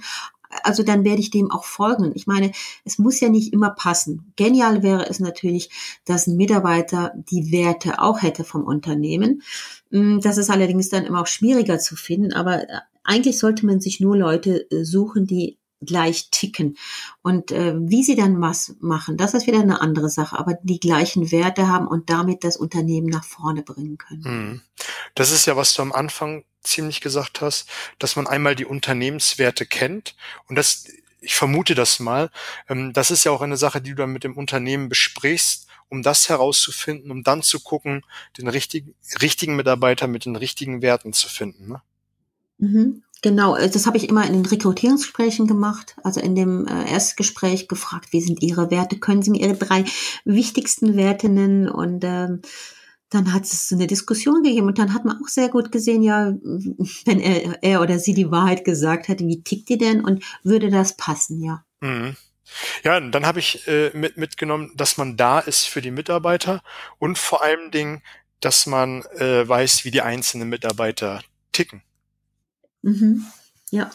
[0.63, 2.11] Also dann werde ich dem auch folgen.
[2.15, 2.51] Ich meine,
[2.85, 4.31] es muss ja nicht immer passen.
[4.35, 5.69] Genial wäre es natürlich,
[6.05, 9.41] dass ein Mitarbeiter die Werte auch hätte vom Unternehmen.
[9.91, 13.79] Mm, das ist allerdings dann immer auch schwieriger zu finden, aber äh, eigentlich sollte man
[13.79, 16.77] sich nur Leute äh, suchen, die gleich ticken.
[17.21, 20.79] Und äh, wie sie dann was machen, das ist wieder eine andere Sache, aber die
[20.79, 24.23] gleichen Werte haben und damit das Unternehmen nach vorne bringen können.
[24.23, 24.61] Hm.
[25.15, 29.65] Das ist ja, was du am Anfang ziemlich gesagt hast, dass man einmal die Unternehmenswerte
[29.65, 30.15] kennt
[30.47, 30.85] und das,
[31.21, 32.29] ich vermute das mal,
[32.67, 36.03] ähm, das ist ja auch eine Sache, die du dann mit dem Unternehmen besprichst, um
[36.03, 38.03] das herauszufinden, um dann zu gucken,
[38.37, 41.69] den richtigen, richtigen Mitarbeiter mit den richtigen Werten zu finden.
[41.69, 41.81] Ne?
[42.57, 43.03] Mhm.
[43.21, 47.67] Genau, äh, das habe ich immer in den Rekrutierungsgesprächen gemacht, also in dem äh, Erstgespräch
[47.67, 49.85] gefragt, wie sind Ihre Werte, können Sie mir Ihre drei
[50.25, 52.41] wichtigsten Werte nennen und ähm,
[53.09, 56.33] dann hat es eine Diskussion gegeben und dann hat man auch sehr gut gesehen, ja,
[57.05, 60.69] wenn er, er oder sie die Wahrheit gesagt hat, wie tickt die denn und würde
[60.69, 61.63] das passen, ja.
[61.79, 62.15] Mhm.
[62.83, 66.61] Ja, dann habe ich äh, mit, mitgenommen, dass man da ist für die Mitarbeiter
[66.97, 68.01] und vor allen Dingen,
[68.39, 71.81] dass man äh, weiß, wie die einzelnen Mitarbeiter ticken.
[72.87, 73.25] Mhm.
[73.69, 73.91] Ja.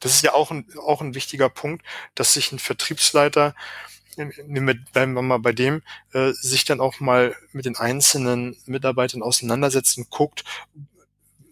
[0.00, 3.54] Das ist ja auch ein, auch ein wichtiger Punkt, dass sich ein Vertriebsleiter,
[4.16, 9.96] bleiben wir mal bei dem, äh, sich dann auch mal mit den einzelnen Mitarbeitern auseinandersetzt
[9.96, 10.44] und guckt,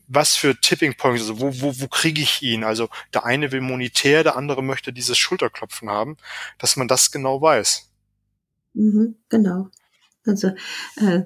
[0.09, 2.64] was für Tipping Points, also wo, wo, wo kriege ich ihn?
[2.64, 6.16] Also der eine will monetär, der andere möchte dieses Schulterklopfen haben,
[6.59, 7.88] dass man das genau weiß.
[8.74, 9.70] Mhm, genau.
[10.26, 10.48] Also
[10.96, 11.22] äh,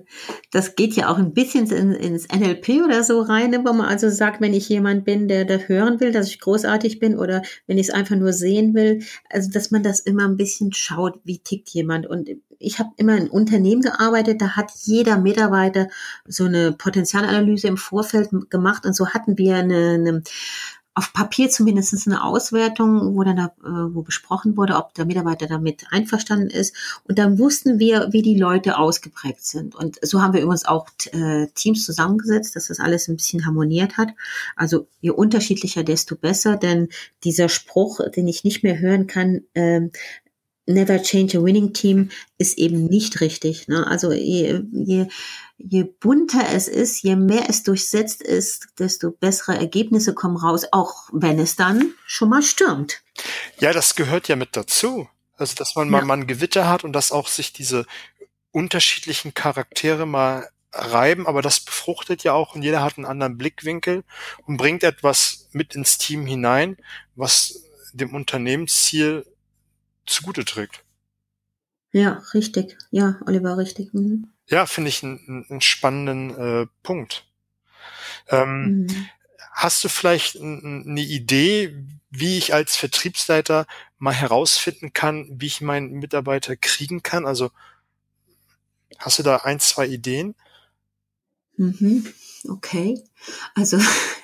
[0.52, 4.08] das geht ja auch ein bisschen in, ins NLP oder so rein, wo man also
[4.08, 7.76] sagt, wenn ich jemand bin, der da hören will, dass ich großartig bin oder wenn
[7.76, 11.40] ich es einfach nur sehen will, also dass man das immer ein bisschen schaut, wie
[11.40, 12.06] tickt jemand.
[12.06, 12.30] Und
[12.60, 15.88] ich habe immer in Unternehmen gearbeitet, da hat jeder Mitarbeiter
[16.26, 20.22] so eine Potenzialanalyse im Vorfeld gemacht und so hatten wir eine, eine
[20.94, 25.46] auf Papier zumindest eine Auswertung, wo dann da, äh, wo besprochen wurde, ob der Mitarbeiter
[25.46, 26.74] damit einverstanden ist.
[27.08, 29.74] Und dann wussten wir, wie die Leute ausgeprägt sind.
[29.74, 33.96] Und so haben wir übrigens auch äh, Teams zusammengesetzt, dass das alles ein bisschen harmoniert
[33.96, 34.10] hat.
[34.54, 36.56] Also je unterschiedlicher, desto besser.
[36.56, 36.88] Denn
[37.24, 39.88] dieser Spruch, den ich nicht mehr hören kann, äh,
[40.66, 43.68] Never change a winning team ist eben nicht richtig.
[43.68, 43.86] Ne?
[43.86, 45.06] Also je, je
[45.58, 51.08] je bunter es ist, je mehr es durchsetzt ist, desto bessere Ergebnisse kommen raus, auch
[51.12, 53.02] wenn es dann schon mal stürmt.
[53.60, 55.08] Ja, das gehört ja mit dazu.
[55.36, 55.92] Also, dass man ja.
[55.92, 57.86] mal, mal ein Gewitter hat und dass auch sich diese
[58.52, 64.04] unterschiedlichen Charaktere mal reiben, aber das befruchtet ja auch und jeder hat einen anderen Blickwinkel
[64.46, 66.76] und bringt etwas mit ins Team hinein,
[67.14, 69.24] was dem Unternehmensziel
[70.06, 70.84] zugute trägt.
[71.92, 72.76] Ja, richtig.
[72.90, 73.94] Ja, Oliver, richtig.
[73.94, 74.28] Mhm.
[74.48, 77.26] Ja, finde ich einen, einen spannenden äh, Punkt.
[78.28, 79.08] Ähm, mhm.
[79.52, 83.66] Hast du vielleicht eine Idee, wie ich als Vertriebsleiter
[83.98, 87.26] mal herausfinden kann, wie ich meinen Mitarbeiter kriegen kann?
[87.26, 87.50] Also
[88.98, 90.34] hast du da ein, zwei Ideen?
[91.56, 92.12] Mhm.
[92.48, 93.00] Okay.
[93.54, 93.78] Also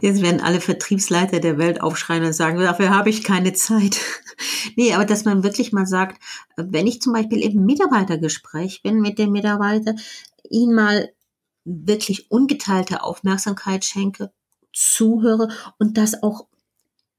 [0.00, 4.00] jetzt werden alle Vertriebsleiter der Welt aufschreien und sagen, dafür habe ich keine Zeit.
[4.76, 6.20] nee, aber dass man wirklich mal sagt,
[6.56, 9.94] wenn ich zum Beispiel im Mitarbeitergespräch bin mit dem Mitarbeiter,
[10.48, 11.10] ihn mal
[11.64, 14.32] wirklich ungeteilte Aufmerksamkeit schenke,
[14.72, 16.46] zuhöre und das auch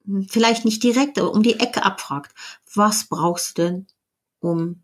[0.06, 2.34] hm, vielleicht nicht direkt, aber um die Ecke abfragt.
[2.74, 3.88] Was brauchst du denn,
[4.40, 4.84] um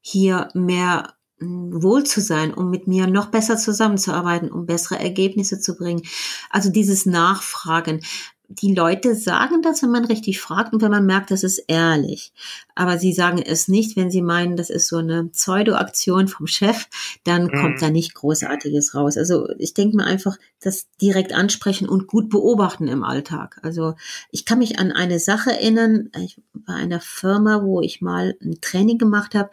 [0.00, 5.76] hier mehr wohl zu sein, um mit mir noch besser zusammenzuarbeiten, um bessere Ergebnisse zu
[5.76, 6.02] bringen.
[6.50, 8.00] Also dieses Nachfragen.
[8.50, 12.32] Die Leute sagen das, wenn man richtig fragt und wenn man merkt, das ist ehrlich.
[12.74, 16.86] Aber sie sagen es nicht, wenn sie meinen, das ist so eine Pseudo-Aktion vom Chef,
[17.24, 17.52] dann mhm.
[17.52, 19.18] kommt da nicht Großartiges raus.
[19.18, 23.60] Also ich denke mir einfach, das direkt ansprechen und gut beobachten im Alltag.
[23.62, 23.94] Also
[24.30, 28.60] ich kann mich an eine Sache erinnern, ich war einer Firma, wo ich mal ein
[28.62, 29.50] Training gemacht habe.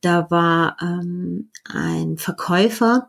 [0.00, 3.08] Da war ähm, ein Verkäufer,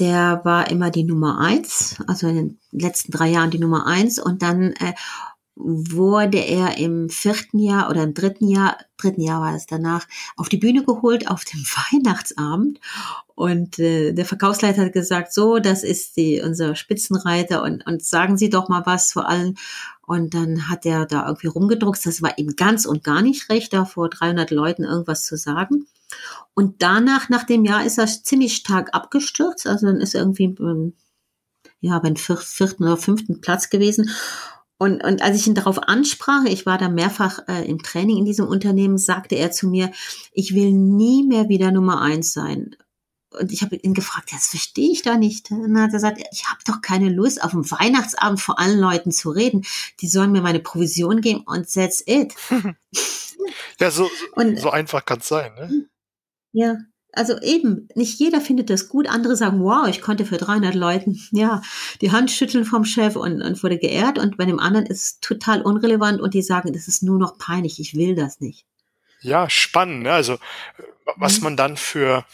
[0.00, 4.18] der war immer die Nummer eins, also in den letzten drei Jahren die Nummer eins
[4.18, 4.94] und dann äh,
[5.56, 10.48] wurde er im vierten Jahr oder im dritten Jahr, dritten Jahr war es danach, auf
[10.48, 11.60] die Bühne geholt auf dem
[11.92, 12.80] Weihnachtsabend.
[13.36, 18.36] Und äh, der Verkaufsleiter hat gesagt, so, das ist die, unser Spitzenreiter und, und sagen
[18.36, 19.54] Sie doch mal was vor allem.
[20.06, 22.04] Und dann hat er da irgendwie rumgedruckt.
[22.04, 25.86] Das war ihm ganz und gar nicht recht, da vor 300 Leuten irgendwas zu sagen.
[26.54, 29.66] Und danach, nach dem Jahr, ist er ziemlich stark abgestürzt.
[29.66, 30.94] Also dann ist er irgendwie ähm,
[31.80, 34.10] ja, beim vierten oder fünften Platz gewesen.
[34.78, 38.24] Und, und als ich ihn darauf ansprach, ich war da mehrfach äh, im Training in
[38.24, 39.92] diesem Unternehmen, sagte er zu mir,
[40.32, 42.76] ich will nie mehr wieder Nummer eins sein.
[43.30, 45.50] Und ich habe ihn gefragt, das verstehe ich da nicht.
[45.50, 48.78] Und dann hat er gesagt, ich habe doch keine Lust, auf dem Weihnachtsabend vor allen
[48.78, 49.64] Leuten zu reden.
[50.00, 52.34] Die sollen mir meine Provision geben und that's it.
[53.80, 55.52] ja, so, und, so einfach kann es sein.
[55.54, 55.88] Ne?
[56.54, 56.76] Ja,
[57.12, 59.08] also eben, nicht jeder findet das gut.
[59.08, 61.62] Andere sagen, wow, ich konnte für 300 Leuten, ja,
[62.00, 64.18] die Hand schütteln vom Chef und, und wurde geehrt.
[64.18, 67.38] Und bei dem anderen ist es total unrelevant und die sagen, das ist nur noch
[67.38, 68.64] peinlich, ich will das nicht.
[69.20, 70.04] Ja, spannend.
[70.04, 70.12] Ne?
[70.12, 70.38] Also,
[71.16, 71.44] was mhm.
[71.44, 72.24] man dann für,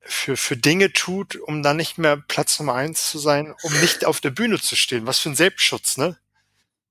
[0.00, 4.04] für, für Dinge tut, um dann nicht mehr Platz Nummer eins zu sein, um nicht
[4.06, 5.06] auf der Bühne zu stehen.
[5.06, 6.16] Was für ein Selbstschutz, ne?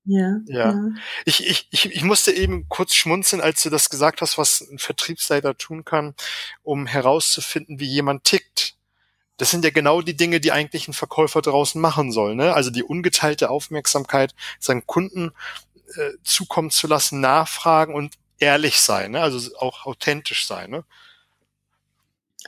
[0.08, 0.70] Ja, ja.
[0.70, 0.88] ja.
[1.26, 4.78] Ich, ich, ich, ich musste eben kurz schmunzeln, als du das gesagt hast, was ein
[4.78, 6.14] Vertriebsleiter tun kann,
[6.62, 8.74] um herauszufinden, wie jemand tickt.
[9.36, 12.34] Das sind ja genau die Dinge, die eigentlich ein Verkäufer draußen machen soll.
[12.34, 12.54] Ne?
[12.54, 15.32] Also die ungeteilte Aufmerksamkeit seinen Kunden
[15.94, 19.20] äh, zukommen zu lassen, nachfragen und ehrlich sein, ne?
[19.20, 20.70] also auch authentisch sein.
[20.70, 20.84] Ne?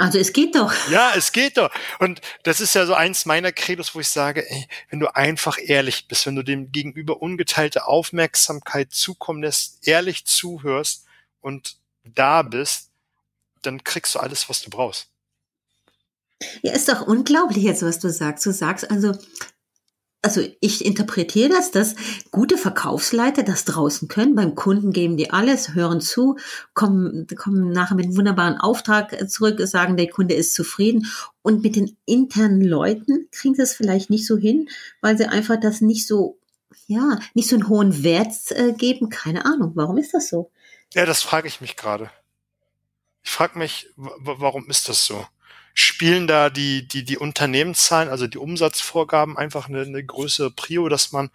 [0.00, 0.72] Also es geht doch.
[0.88, 1.70] Ja, es geht doch.
[1.98, 5.58] Und das ist ja so eins meiner Credos, wo ich sage, ey, wenn du einfach
[5.62, 11.04] ehrlich bist, wenn du dem Gegenüber ungeteilte Aufmerksamkeit zukommen lässt, ehrlich zuhörst
[11.42, 12.88] und da bist,
[13.60, 15.08] dann kriegst du alles, was du brauchst.
[16.62, 18.46] Ja, ist doch unglaublich jetzt, was du sagst.
[18.46, 19.12] Du sagst also,
[20.22, 21.94] also ich interpretiere das, dass
[22.30, 24.34] gute Verkaufsleiter das draußen können.
[24.34, 26.36] Beim Kunden geben die alles, hören zu,
[26.74, 31.06] kommen, kommen nachher mit einem wunderbaren Auftrag zurück, sagen, der Kunde ist zufrieden.
[31.42, 34.68] Und mit den internen Leuten kriegen sie es vielleicht nicht so hin,
[35.00, 36.38] weil sie einfach das nicht so,
[36.86, 39.08] ja, nicht so einen hohen Wert äh, geben.
[39.08, 39.72] Keine Ahnung.
[39.74, 40.50] Warum ist das so?
[40.92, 42.10] Ja, das frage ich mich gerade.
[43.22, 45.26] Ich frage mich, warum ist das so?
[45.74, 51.12] Spielen da die, die, die Unternehmenszahlen, also die Umsatzvorgaben einfach eine, eine größere Prio, dass
[51.12, 51.30] man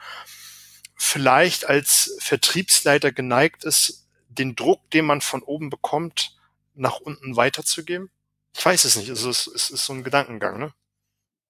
[0.95, 6.35] vielleicht als Vertriebsleiter geneigt ist, den Druck, den man von oben bekommt,
[6.73, 8.09] nach unten weiterzugeben?
[8.55, 9.09] Ich weiß es nicht.
[9.09, 10.73] Also es, es ist so ein Gedankengang, ne?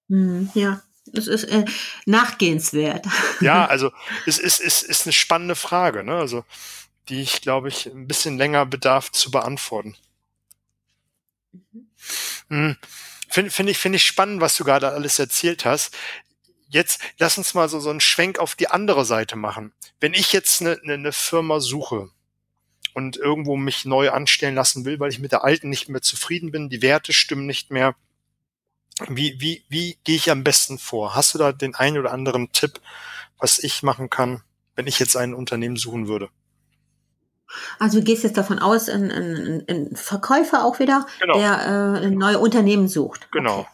[0.09, 0.81] Hm, ja,
[1.13, 1.65] es ist äh,
[2.05, 3.05] nachgehenswert.
[3.41, 3.91] Ja, also
[4.25, 6.17] es ist, ist, ist eine spannende Frage, ne?
[6.17, 6.45] Also
[7.09, 9.95] die ich, glaube ich, ein bisschen länger bedarf zu beantworten.
[11.51, 11.84] Mhm.
[12.49, 12.77] Hm.
[13.29, 15.95] Finde find ich, finde ich spannend, was du gerade alles erzählt hast.
[16.69, 19.73] Jetzt lass uns mal so, so einen Schwenk auf die andere Seite machen.
[19.99, 22.09] Wenn ich jetzt eine, eine, eine Firma suche
[22.93, 26.51] und irgendwo mich neu anstellen lassen will, weil ich mit der alten nicht mehr zufrieden
[26.51, 27.95] bin, die Werte stimmen nicht mehr,
[29.09, 31.15] wie, wie, wie gehe ich am besten vor?
[31.15, 32.79] Hast du da den einen oder anderen Tipp,
[33.37, 34.41] was ich machen kann,
[34.75, 36.29] wenn ich jetzt ein Unternehmen suchen würde?
[37.79, 41.37] Also du gehst jetzt davon aus, ein, ein, ein Verkäufer auch wieder, genau.
[41.37, 43.29] der äh, ein neues Unternehmen sucht.
[43.31, 43.59] Genau.
[43.59, 43.67] Okay.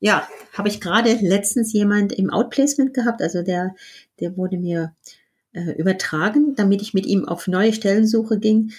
[0.00, 3.76] Ja, habe ich gerade letztens jemand im Outplacement gehabt, also der,
[4.18, 4.94] der wurde mir
[5.52, 8.72] äh, übertragen, damit ich mit ihm auf neue Stellensuche ging.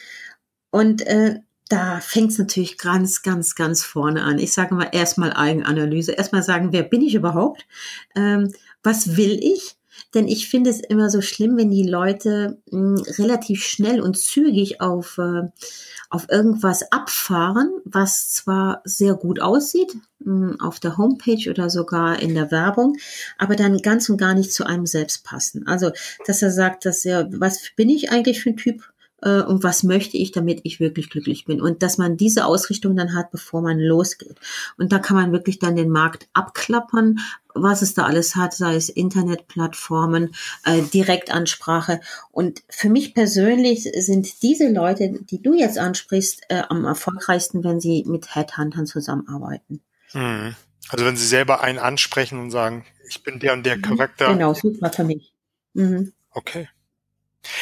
[0.69, 4.37] Und äh, da fängt es natürlich ganz, ganz, ganz vorne an.
[4.37, 6.11] Ich sage mal erstmal Eigenanalyse.
[6.11, 7.65] Erstmal sagen, wer bin ich überhaupt?
[8.15, 9.77] Ähm, was will ich?
[10.13, 14.17] Denn ich finde es immer so schlimm, wenn die Leute mh, hm, relativ schnell und
[14.17, 15.49] zügig auf, äh,
[16.09, 22.19] auf irgendwas abfahren, was zwar sehr gut aussieht, mh, hm, auf der Homepage oder sogar
[22.21, 22.97] in der Werbung,
[23.37, 25.67] aber dann ganz und gar nicht zu einem selbst passen.
[25.67, 25.91] Also,
[26.25, 28.92] dass er sagt, dass er, was bin ich eigentlich für ein Typ?
[29.23, 31.61] Äh, und was möchte ich, damit ich wirklich glücklich bin.
[31.61, 34.35] Und dass man diese Ausrichtung dann hat, bevor man losgeht.
[34.77, 37.19] Und da kann man wirklich dann den Markt abklappern,
[37.55, 40.33] was es da alles hat, sei es Internetplattformen,
[40.65, 42.01] äh, Direktansprache.
[42.31, 47.79] Und für mich persönlich sind diese Leute, die du jetzt ansprichst, äh, am erfolgreichsten, wenn
[47.79, 49.81] sie mit Headhuntern zusammenarbeiten.
[50.11, 50.55] Hm.
[50.89, 53.81] Also wenn sie selber einen ansprechen und sagen, ich bin der und der mhm.
[53.81, 54.33] Charakter.
[54.33, 55.33] Genau, super für mich.
[55.73, 56.13] Mhm.
[56.31, 56.69] Okay.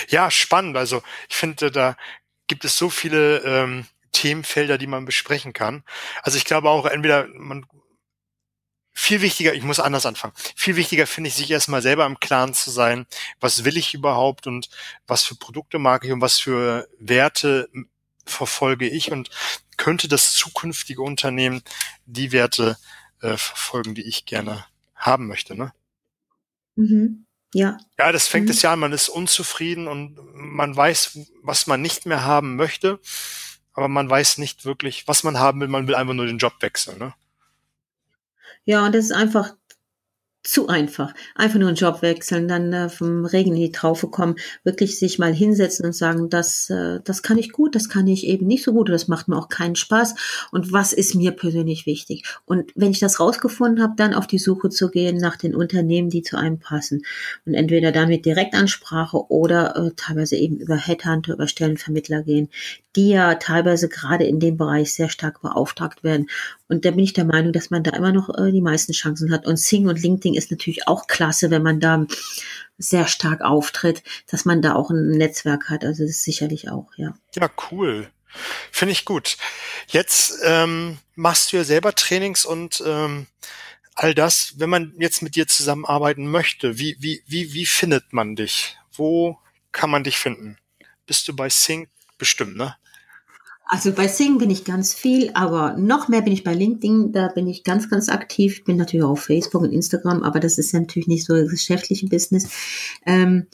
[0.09, 0.77] Ja, spannend.
[0.77, 1.97] Also ich finde, da
[2.47, 5.83] gibt es so viele ähm, Themenfelder, die man besprechen kann.
[6.21, 7.65] Also ich glaube auch, entweder man
[8.93, 10.33] viel wichtiger, ich muss anders anfangen.
[10.55, 13.05] Viel wichtiger finde ich, sich erstmal selber im Klaren zu sein,
[13.39, 14.69] was will ich überhaupt und
[15.07, 17.69] was für Produkte mag ich und was für Werte
[18.25, 19.29] verfolge ich und
[19.77, 21.63] könnte das zukünftige Unternehmen
[22.05, 22.77] die Werte
[23.21, 24.65] äh, verfolgen, die ich gerne
[24.95, 25.73] haben möchte, ne?
[26.75, 27.25] Mhm.
[27.53, 27.77] Ja.
[27.97, 28.51] Ja, das fängt mhm.
[28.51, 32.99] es ja an, man ist unzufrieden und man weiß, was man nicht mehr haben möchte,
[33.73, 36.53] aber man weiß nicht wirklich, was man haben will, man will einfach nur den Job
[36.61, 37.13] wechseln, ne?
[38.63, 39.55] Ja, und das ist einfach
[40.43, 41.13] zu einfach.
[41.35, 45.19] Einfach nur einen Job wechseln, dann äh, vom Regen in die Traufe kommen, wirklich sich
[45.19, 48.63] mal hinsetzen und sagen, das, äh, das kann ich gut, das kann ich eben nicht
[48.63, 50.15] so gut, das macht mir auch keinen Spaß.
[50.51, 52.25] Und was ist mir persönlich wichtig?
[52.45, 56.09] Und wenn ich das rausgefunden habe, dann auf die Suche zu gehen nach den Unternehmen,
[56.09, 57.03] die zu einem passen.
[57.45, 62.49] Und entweder dann mit Direktansprache oder äh, teilweise eben über Headhunter, über Stellenvermittler gehen,
[62.95, 66.27] die ja teilweise gerade in dem Bereich sehr stark beauftragt werden.
[66.71, 69.33] Und da bin ich der Meinung, dass man da immer noch äh, die meisten Chancen
[69.33, 69.45] hat.
[69.45, 72.05] Und Sing und LinkedIn ist natürlich auch klasse, wenn man da
[72.77, 75.83] sehr stark auftritt, dass man da auch ein Netzwerk hat.
[75.83, 77.13] Also das ist sicherlich auch, ja.
[77.35, 78.09] Ja, cool.
[78.71, 79.35] Finde ich gut.
[79.89, 83.27] Jetzt ähm, machst du ja selber Trainings und ähm,
[83.93, 84.53] all das.
[84.55, 88.77] Wenn man jetzt mit dir zusammenarbeiten möchte, wie, wie, wie, wie findet man dich?
[88.93, 89.37] Wo
[89.73, 90.57] kann man dich finden?
[91.05, 91.89] Bist du bei Sing?
[92.17, 92.77] Bestimmt, ne?
[93.73, 97.13] Also bei Sing bin ich ganz viel, aber noch mehr bin ich bei LinkedIn.
[97.13, 98.65] Da bin ich ganz, ganz aktiv.
[98.65, 101.49] Bin natürlich auch auf Facebook und Instagram, aber das ist ja natürlich nicht so das
[101.49, 102.49] geschäftliche Business.
[103.05, 103.47] Ähm,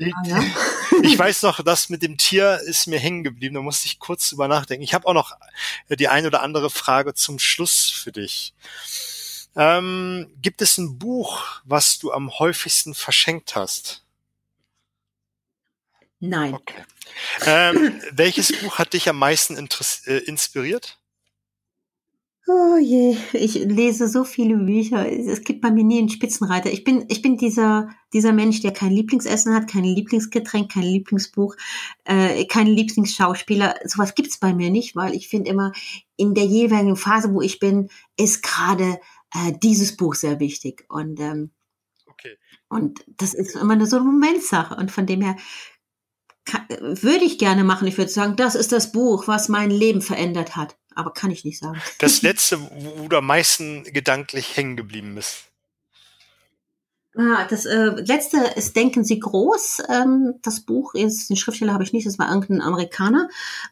[0.00, 0.44] Ah, ja?
[1.02, 3.54] ich weiß noch, das mit dem Tier ist mir hängen geblieben.
[3.54, 4.82] Da musste ich kurz drüber nachdenken.
[4.82, 5.36] Ich habe auch noch
[5.88, 8.54] äh, die eine oder andere Frage zum Schluss für dich.
[9.54, 14.04] Ähm, gibt es ein Buch, was du am häufigsten verschenkt hast?
[16.20, 16.54] Nein.
[16.54, 16.84] Okay.
[17.44, 20.98] Ähm, welches Buch hat dich am meisten äh, inspiriert?
[22.48, 25.08] Oh je, ich lese so viele Bücher.
[25.08, 26.72] Es gibt bei mir nie einen Spitzenreiter.
[26.72, 31.54] Ich bin, ich bin dieser, dieser Mensch, der kein Lieblingsessen hat, kein Lieblingsgetränk, kein Lieblingsbuch,
[32.04, 33.76] äh, kein Lieblingsschauspieler.
[33.84, 35.72] Sowas gibt's bei mir nicht, weil ich finde immer,
[36.16, 38.98] in der jeweiligen Phase, wo ich bin, ist gerade
[39.34, 40.84] äh, dieses Buch sehr wichtig.
[40.88, 41.50] Und, ähm,
[42.06, 42.36] okay.
[42.68, 44.74] und das ist immer nur so eine Momentsache.
[44.74, 45.36] Und von dem her
[46.44, 47.86] kann, würde ich gerne machen.
[47.86, 50.76] Ich würde sagen, das ist das Buch, was mein Leben verändert hat.
[50.94, 51.80] Aber kann ich nicht sagen.
[51.98, 55.51] Das letzte, wo du am meisten gedanklich hängen geblieben bist.
[57.14, 59.82] Ah, das äh, letzte ist Denken Sie groß.
[59.90, 63.28] Ähm, das Buch ist, den Schriftsteller habe ich nicht, das war irgendein Amerikaner.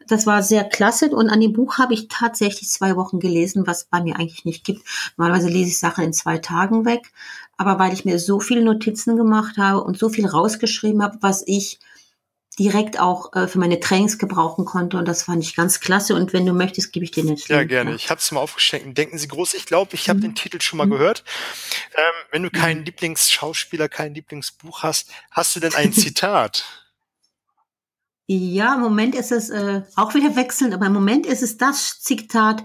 [0.06, 3.84] Das war sehr klasse und an dem Buch habe ich tatsächlich zwei Wochen gelesen, was
[3.84, 4.82] bei mir eigentlich nicht gibt.
[5.16, 7.12] Normalerweise lese ich Sachen in zwei Tagen weg,
[7.56, 11.42] aber weil ich mir so viele Notizen gemacht habe und so viel rausgeschrieben habe, was
[11.46, 11.78] ich
[12.60, 16.34] direkt auch äh, für meine Trainings gebrauchen konnte und das fand ich ganz klasse und
[16.34, 17.48] wenn du möchtest, gebe ich dir jetzt.
[17.48, 17.94] Ja, gerne.
[17.94, 18.98] Ich hatte es mal aufgeschenkt.
[18.98, 19.54] Denken Sie groß.
[19.54, 20.24] Ich glaube, ich habe mhm.
[20.24, 20.90] den Titel schon mal mhm.
[20.90, 21.24] gehört.
[21.96, 22.84] Ähm, wenn du keinen mhm.
[22.84, 26.64] Lieblingsschauspieler, kein Lieblingsbuch hast, hast du denn ein Zitat?
[28.26, 31.98] Ja, im Moment ist es äh, auch wieder wechselnd, aber im Moment ist es das
[32.00, 32.62] Zitat,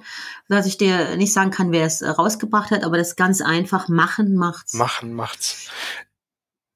[0.49, 3.39] dass ich dir nicht sagen kann, wer es äh, rausgebracht hat, aber das ist ganz
[3.39, 4.73] einfach, machen macht's.
[4.73, 5.69] Machen macht's.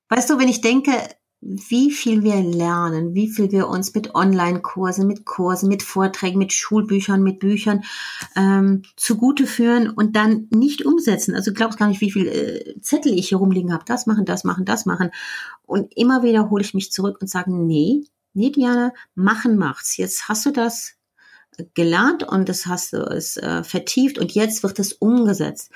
[0.08, 0.94] Weißt du, wenn ich denke,
[1.42, 6.52] wie viel wir lernen, wie viel wir uns mit Online-Kursen, mit Kursen, mit Vorträgen, mit
[6.52, 7.84] Schulbüchern, mit Büchern
[8.36, 11.36] ähm, zugute führen und dann nicht umsetzen.
[11.36, 13.86] Also du glaubst gar nicht, wie viel äh, Zettel ich hier rumliegen habe.
[13.86, 15.12] Das machen, das machen, das machen.
[15.66, 19.96] Und immer wieder hole ich mich zurück und sage, nee, nee, Diana, machen macht's.
[19.98, 20.99] Jetzt hast du das
[21.74, 25.72] gelernt und das hast du es äh, vertieft und jetzt wird es umgesetzt.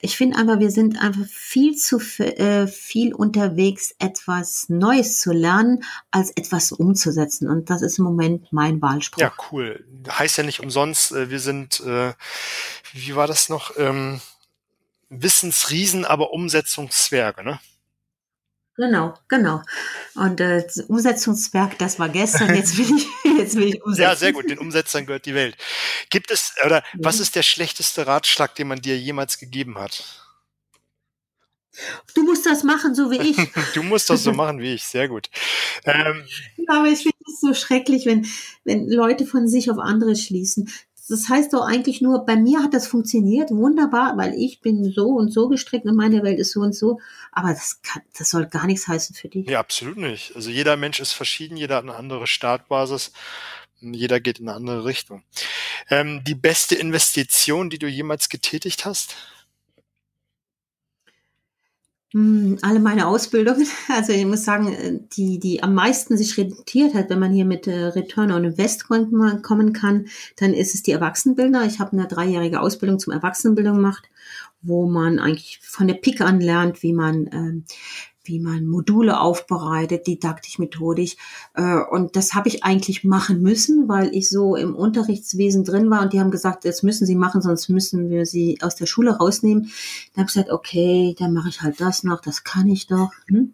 [0.00, 5.84] Ich finde einfach, wir sind einfach viel zu äh, viel unterwegs, etwas Neues zu lernen,
[6.10, 7.48] als etwas umzusetzen.
[7.48, 9.20] Und das ist im Moment mein Wahlspruch.
[9.20, 9.84] Ja, cool.
[10.08, 12.12] Heißt ja nicht umsonst, äh, wir sind, äh,
[12.92, 13.72] wie war das noch?
[13.76, 14.20] Ähm,
[15.10, 17.58] Wissensriesen, aber Umsetzungszwerge, ne?
[18.78, 19.60] Genau, genau.
[20.14, 23.08] Und äh, das Umsetzungswerk, das war gestern, jetzt will ich,
[23.38, 24.02] jetzt will ich umsetzen.
[24.02, 25.56] Ja, sehr gut, den Umsetzern gehört die Welt.
[26.10, 26.84] Gibt es, oder ja.
[26.94, 30.22] was ist der schlechteste Ratschlag, den man dir jemals gegeben hat?
[32.14, 33.36] Du musst das machen, so wie ich.
[33.74, 35.28] du musst das so machen wie ich, sehr gut.
[35.84, 36.24] Ähm,
[36.68, 38.28] aber ich finde es so schrecklich, wenn,
[38.62, 40.70] wenn Leute von sich auf andere schließen.
[41.08, 45.08] Das heißt doch eigentlich nur, bei mir hat das funktioniert, wunderbar, weil ich bin so
[45.08, 47.00] und so gestrickt und meine Welt ist so und so.
[47.32, 49.48] Aber das, kann, das soll gar nichts heißen für dich.
[49.48, 50.36] Ja, absolut nicht.
[50.36, 53.12] Also jeder Mensch ist verschieden, jeder hat eine andere Startbasis,
[53.80, 55.22] jeder geht in eine andere Richtung.
[55.88, 59.16] Ähm, die beste Investition, die du jemals getätigt hast?
[62.12, 67.10] Hm, alle meine Ausbildungen, also ich muss sagen, die, die am meisten sich rentiert hat,
[67.10, 70.06] wenn man hier mit äh, Return on Investment kommen kann,
[70.36, 71.66] dann ist es die Erwachsenenbildner.
[71.66, 74.08] Ich habe eine dreijährige Ausbildung zum Erwachsenenbildung gemacht,
[74.62, 77.64] wo man eigentlich von der Pike an lernt, wie man ähm,
[78.28, 81.16] wie man Module aufbereitet, didaktisch, methodisch.
[81.54, 86.02] Äh, und das habe ich eigentlich machen müssen, weil ich so im Unterrichtswesen drin war
[86.02, 89.16] und die haben gesagt, das müssen Sie machen, sonst müssen wir Sie aus der Schule
[89.16, 89.64] rausnehmen.
[90.14, 93.10] Dann habe ich gesagt, okay, dann mache ich halt das noch, das kann ich doch.
[93.28, 93.52] Hm?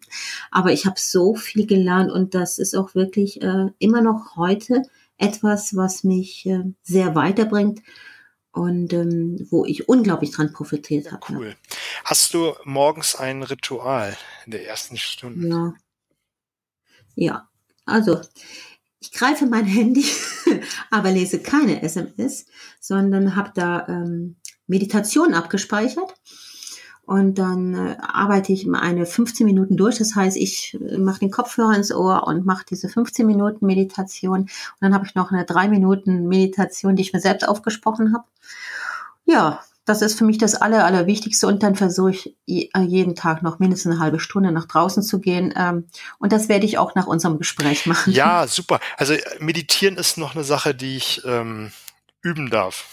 [0.51, 4.83] Aber ich habe so viel gelernt und das ist auch wirklich äh, immer noch heute
[5.17, 7.81] etwas, was mich äh, sehr weiterbringt
[8.55, 11.21] und ähm, wo ich unglaublich dran profitiert habe.
[11.29, 11.49] Cool.
[11.49, 11.53] Ja.
[12.05, 15.47] Hast du morgens ein Ritual in der ersten Stunde?
[15.47, 15.73] Ja.
[17.17, 17.49] Ja,
[17.85, 18.21] also
[18.99, 20.05] ich greife mein Handy,
[20.89, 22.45] aber lese keine SMS,
[22.79, 24.37] sondern habe da ähm,
[24.67, 26.13] Meditation abgespeichert
[27.05, 29.97] und dann äh, arbeite ich eine 15 Minuten durch.
[29.97, 34.41] Das heißt, ich äh, mache den Kopfhörer ins Ohr und mache diese 15 Minuten Meditation.
[34.41, 34.49] Und
[34.81, 38.25] dann habe ich noch eine drei Minuten Meditation, die ich mir selbst aufgesprochen habe.
[39.25, 41.45] Ja, das ist für mich das Aller, Allerwichtigste.
[41.45, 45.19] Und dann versuche ich äh, jeden Tag noch mindestens eine halbe Stunde nach draußen zu
[45.19, 45.53] gehen.
[45.55, 45.85] Ähm,
[46.17, 48.13] und das werde ich auch nach unserem Gespräch machen.
[48.13, 48.79] Ja, super.
[48.97, 51.71] Also meditieren ist noch eine Sache, die ich ähm,
[52.23, 52.85] üben darf.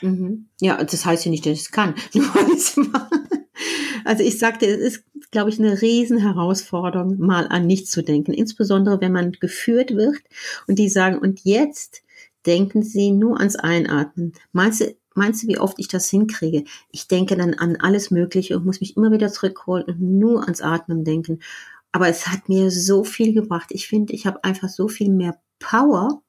[0.00, 0.46] Mhm.
[0.60, 1.94] Ja, das heißt ja nicht, dass ich es kann.
[4.04, 8.32] also ich sagte, es ist, glaube ich, eine riesen Herausforderung, mal an nichts zu denken.
[8.32, 10.18] Insbesondere, wenn man geführt wird
[10.66, 12.02] und die sagen, und jetzt
[12.46, 14.32] denken Sie nur ans Einatmen.
[14.52, 16.64] Meinst du, meinst du, wie oft ich das hinkriege?
[16.90, 20.60] Ich denke dann an alles Mögliche und muss mich immer wieder zurückholen und nur ans
[20.60, 21.40] Atmen denken.
[21.92, 23.68] Aber es hat mir so viel gebracht.
[23.70, 26.22] Ich finde, ich habe einfach so viel mehr Power,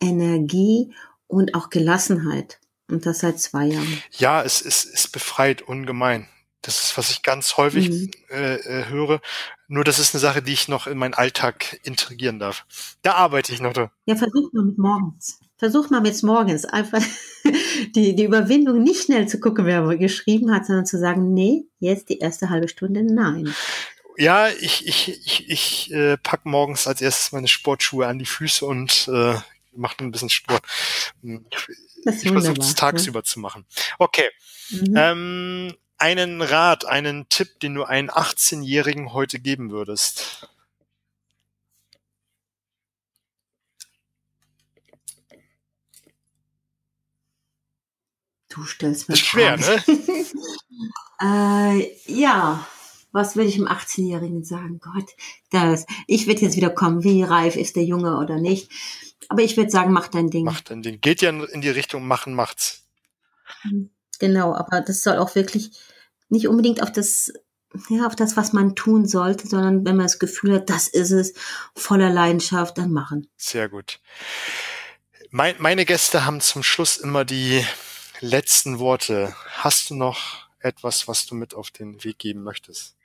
[0.00, 0.92] Energie
[1.26, 2.60] und auch Gelassenheit.
[2.90, 4.02] Und das seit zwei Jahren.
[4.12, 6.28] Ja, es ist, es befreit ungemein.
[6.60, 8.10] Das ist, was ich ganz häufig mhm.
[8.30, 9.20] äh, äh, höre.
[9.68, 12.66] Nur das ist eine Sache, die ich noch in meinen Alltag integrieren darf.
[13.02, 13.90] Da arbeite ich noch da.
[14.06, 15.40] Ja, versuch mal mit morgens.
[15.58, 17.02] Versuch mal mit morgens einfach
[17.94, 22.08] die, die Überwindung nicht schnell zu gucken, wer geschrieben hat, sondern zu sagen, nee, jetzt
[22.08, 23.54] die erste halbe Stunde, nein.
[24.16, 28.64] Ja, ich, ich, ich, ich äh, pack morgens als erstes meine Sportschuhe an die Füße
[28.64, 29.34] und äh,
[29.76, 30.62] macht ein bisschen Sport.
[31.22, 31.46] Hm,
[32.04, 33.24] ich versuche es tagsüber ja.
[33.24, 33.64] zu machen.
[33.98, 34.28] Okay.
[34.70, 34.94] Mhm.
[34.96, 40.48] Ähm, einen Rat, einen Tipp, den du einen 18-Jährigen heute geben würdest?
[48.48, 49.84] Du stellst mir schwer, ne?
[51.20, 52.64] äh, ja,
[53.10, 54.80] was will ich dem 18-Jährigen sagen?
[54.80, 55.08] Gott,
[55.50, 58.70] das, ich werde jetzt wieder kommen, wie reif ist der Junge oder nicht.
[59.28, 60.44] Aber ich würde sagen, mach dein Ding.
[60.44, 61.00] Mach dein Ding.
[61.00, 62.86] Geht ja in die Richtung machen, macht's.
[64.18, 65.70] Genau, aber das soll auch wirklich
[66.28, 67.32] nicht unbedingt auf das,
[67.88, 71.10] ja, auf das, was man tun sollte, sondern wenn man das Gefühl hat, das ist
[71.10, 71.34] es,
[71.74, 73.28] voller Leidenschaft, dann machen.
[73.36, 74.00] Sehr gut.
[75.30, 77.64] Mein, meine Gäste haben zum Schluss immer die
[78.20, 79.34] letzten Worte.
[79.50, 82.96] Hast du noch etwas, was du mit auf den Weg geben möchtest?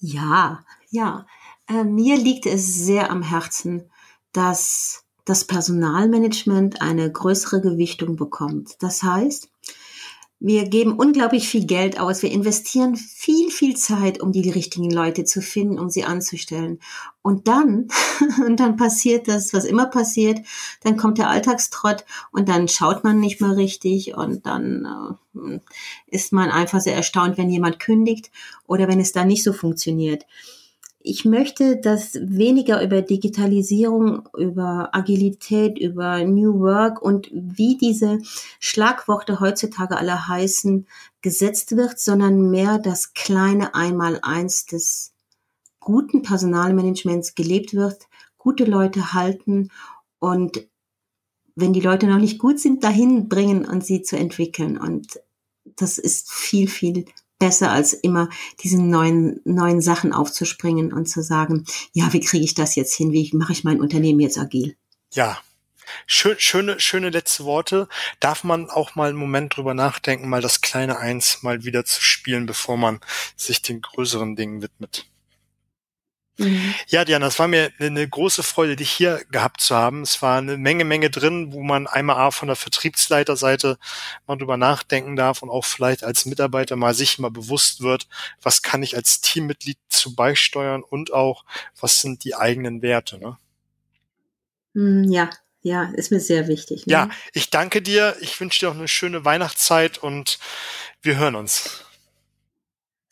[0.00, 1.26] Ja, ja.
[1.68, 3.91] Äh, mir liegt es sehr am Herzen,
[4.32, 8.76] dass das Personalmanagement eine größere Gewichtung bekommt.
[8.80, 9.48] Das heißt,
[10.44, 12.22] wir geben unglaublich viel Geld aus.
[12.22, 16.80] Wir investieren viel, viel Zeit, um die richtigen Leute zu finden, um sie anzustellen.
[17.22, 17.86] Und dann,
[18.44, 20.40] und dann passiert das, was immer passiert.
[20.82, 25.58] Dann kommt der Alltagstrott und dann schaut man nicht mehr richtig und dann äh,
[26.08, 28.32] ist man einfach sehr erstaunt, wenn jemand kündigt
[28.66, 30.26] oder wenn es dann nicht so funktioniert
[31.04, 38.18] ich möchte, dass weniger über Digitalisierung, über Agilität, über New Work und wie diese
[38.60, 40.86] Schlagworte heutzutage alle heißen,
[41.20, 45.12] gesetzt wird, sondern mehr das kleine Einmaleins des
[45.80, 49.70] guten Personalmanagements gelebt wird, gute Leute halten
[50.18, 50.66] und
[51.54, 54.78] wenn die Leute noch nicht gut sind, dahin bringen und sie zu entwickeln.
[54.78, 55.20] Und
[55.76, 57.04] das ist viel, viel
[57.42, 58.28] besser als immer
[58.62, 63.10] diesen neuen, neuen Sachen aufzuspringen und zu sagen, ja, wie kriege ich das jetzt hin?
[63.10, 64.76] Wie mache ich mein Unternehmen jetzt agil?
[65.12, 65.38] Ja,
[66.06, 67.88] Schön, schöne, schöne letzte Worte.
[68.18, 72.00] Darf man auch mal einen Moment drüber nachdenken, mal das kleine Eins mal wieder zu
[72.02, 73.00] spielen, bevor man
[73.36, 75.06] sich den größeren Dingen widmet?
[76.38, 76.74] Mhm.
[76.88, 80.02] Ja, Diana, es war mir eine große Freude, dich hier gehabt zu haben.
[80.02, 83.78] Es war eine Menge, Menge drin, wo man einmal A von der Vertriebsleiterseite
[84.26, 88.08] mal drüber nachdenken darf und auch vielleicht als Mitarbeiter mal sich mal bewusst wird,
[88.40, 91.44] was kann ich als Teammitglied zu beisteuern und auch,
[91.78, 93.18] was sind die eigenen Werte.
[93.18, 93.36] Ne?
[94.74, 95.30] Mhm, ja,
[95.60, 96.86] ja, ist mir sehr wichtig.
[96.86, 96.92] Ne?
[96.92, 98.16] Ja, ich danke dir.
[98.20, 100.38] Ich wünsche dir auch eine schöne Weihnachtszeit und
[101.02, 101.84] wir hören uns.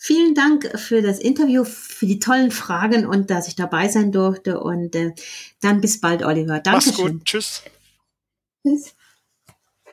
[0.02, 4.58] Vielen Dank für das Interview, für die tollen Fragen und dass ich dabei sein durfte.
[4.58, 5.12] Und äh,
[5.60, 6.58] dann bis bald, Oliver.
[6.58, 6.86] Danke.
[6.86, 7.22] Mach's gut.
[7.26, 7.62] Tschüss.
[8.66, 8.94] Tschüss.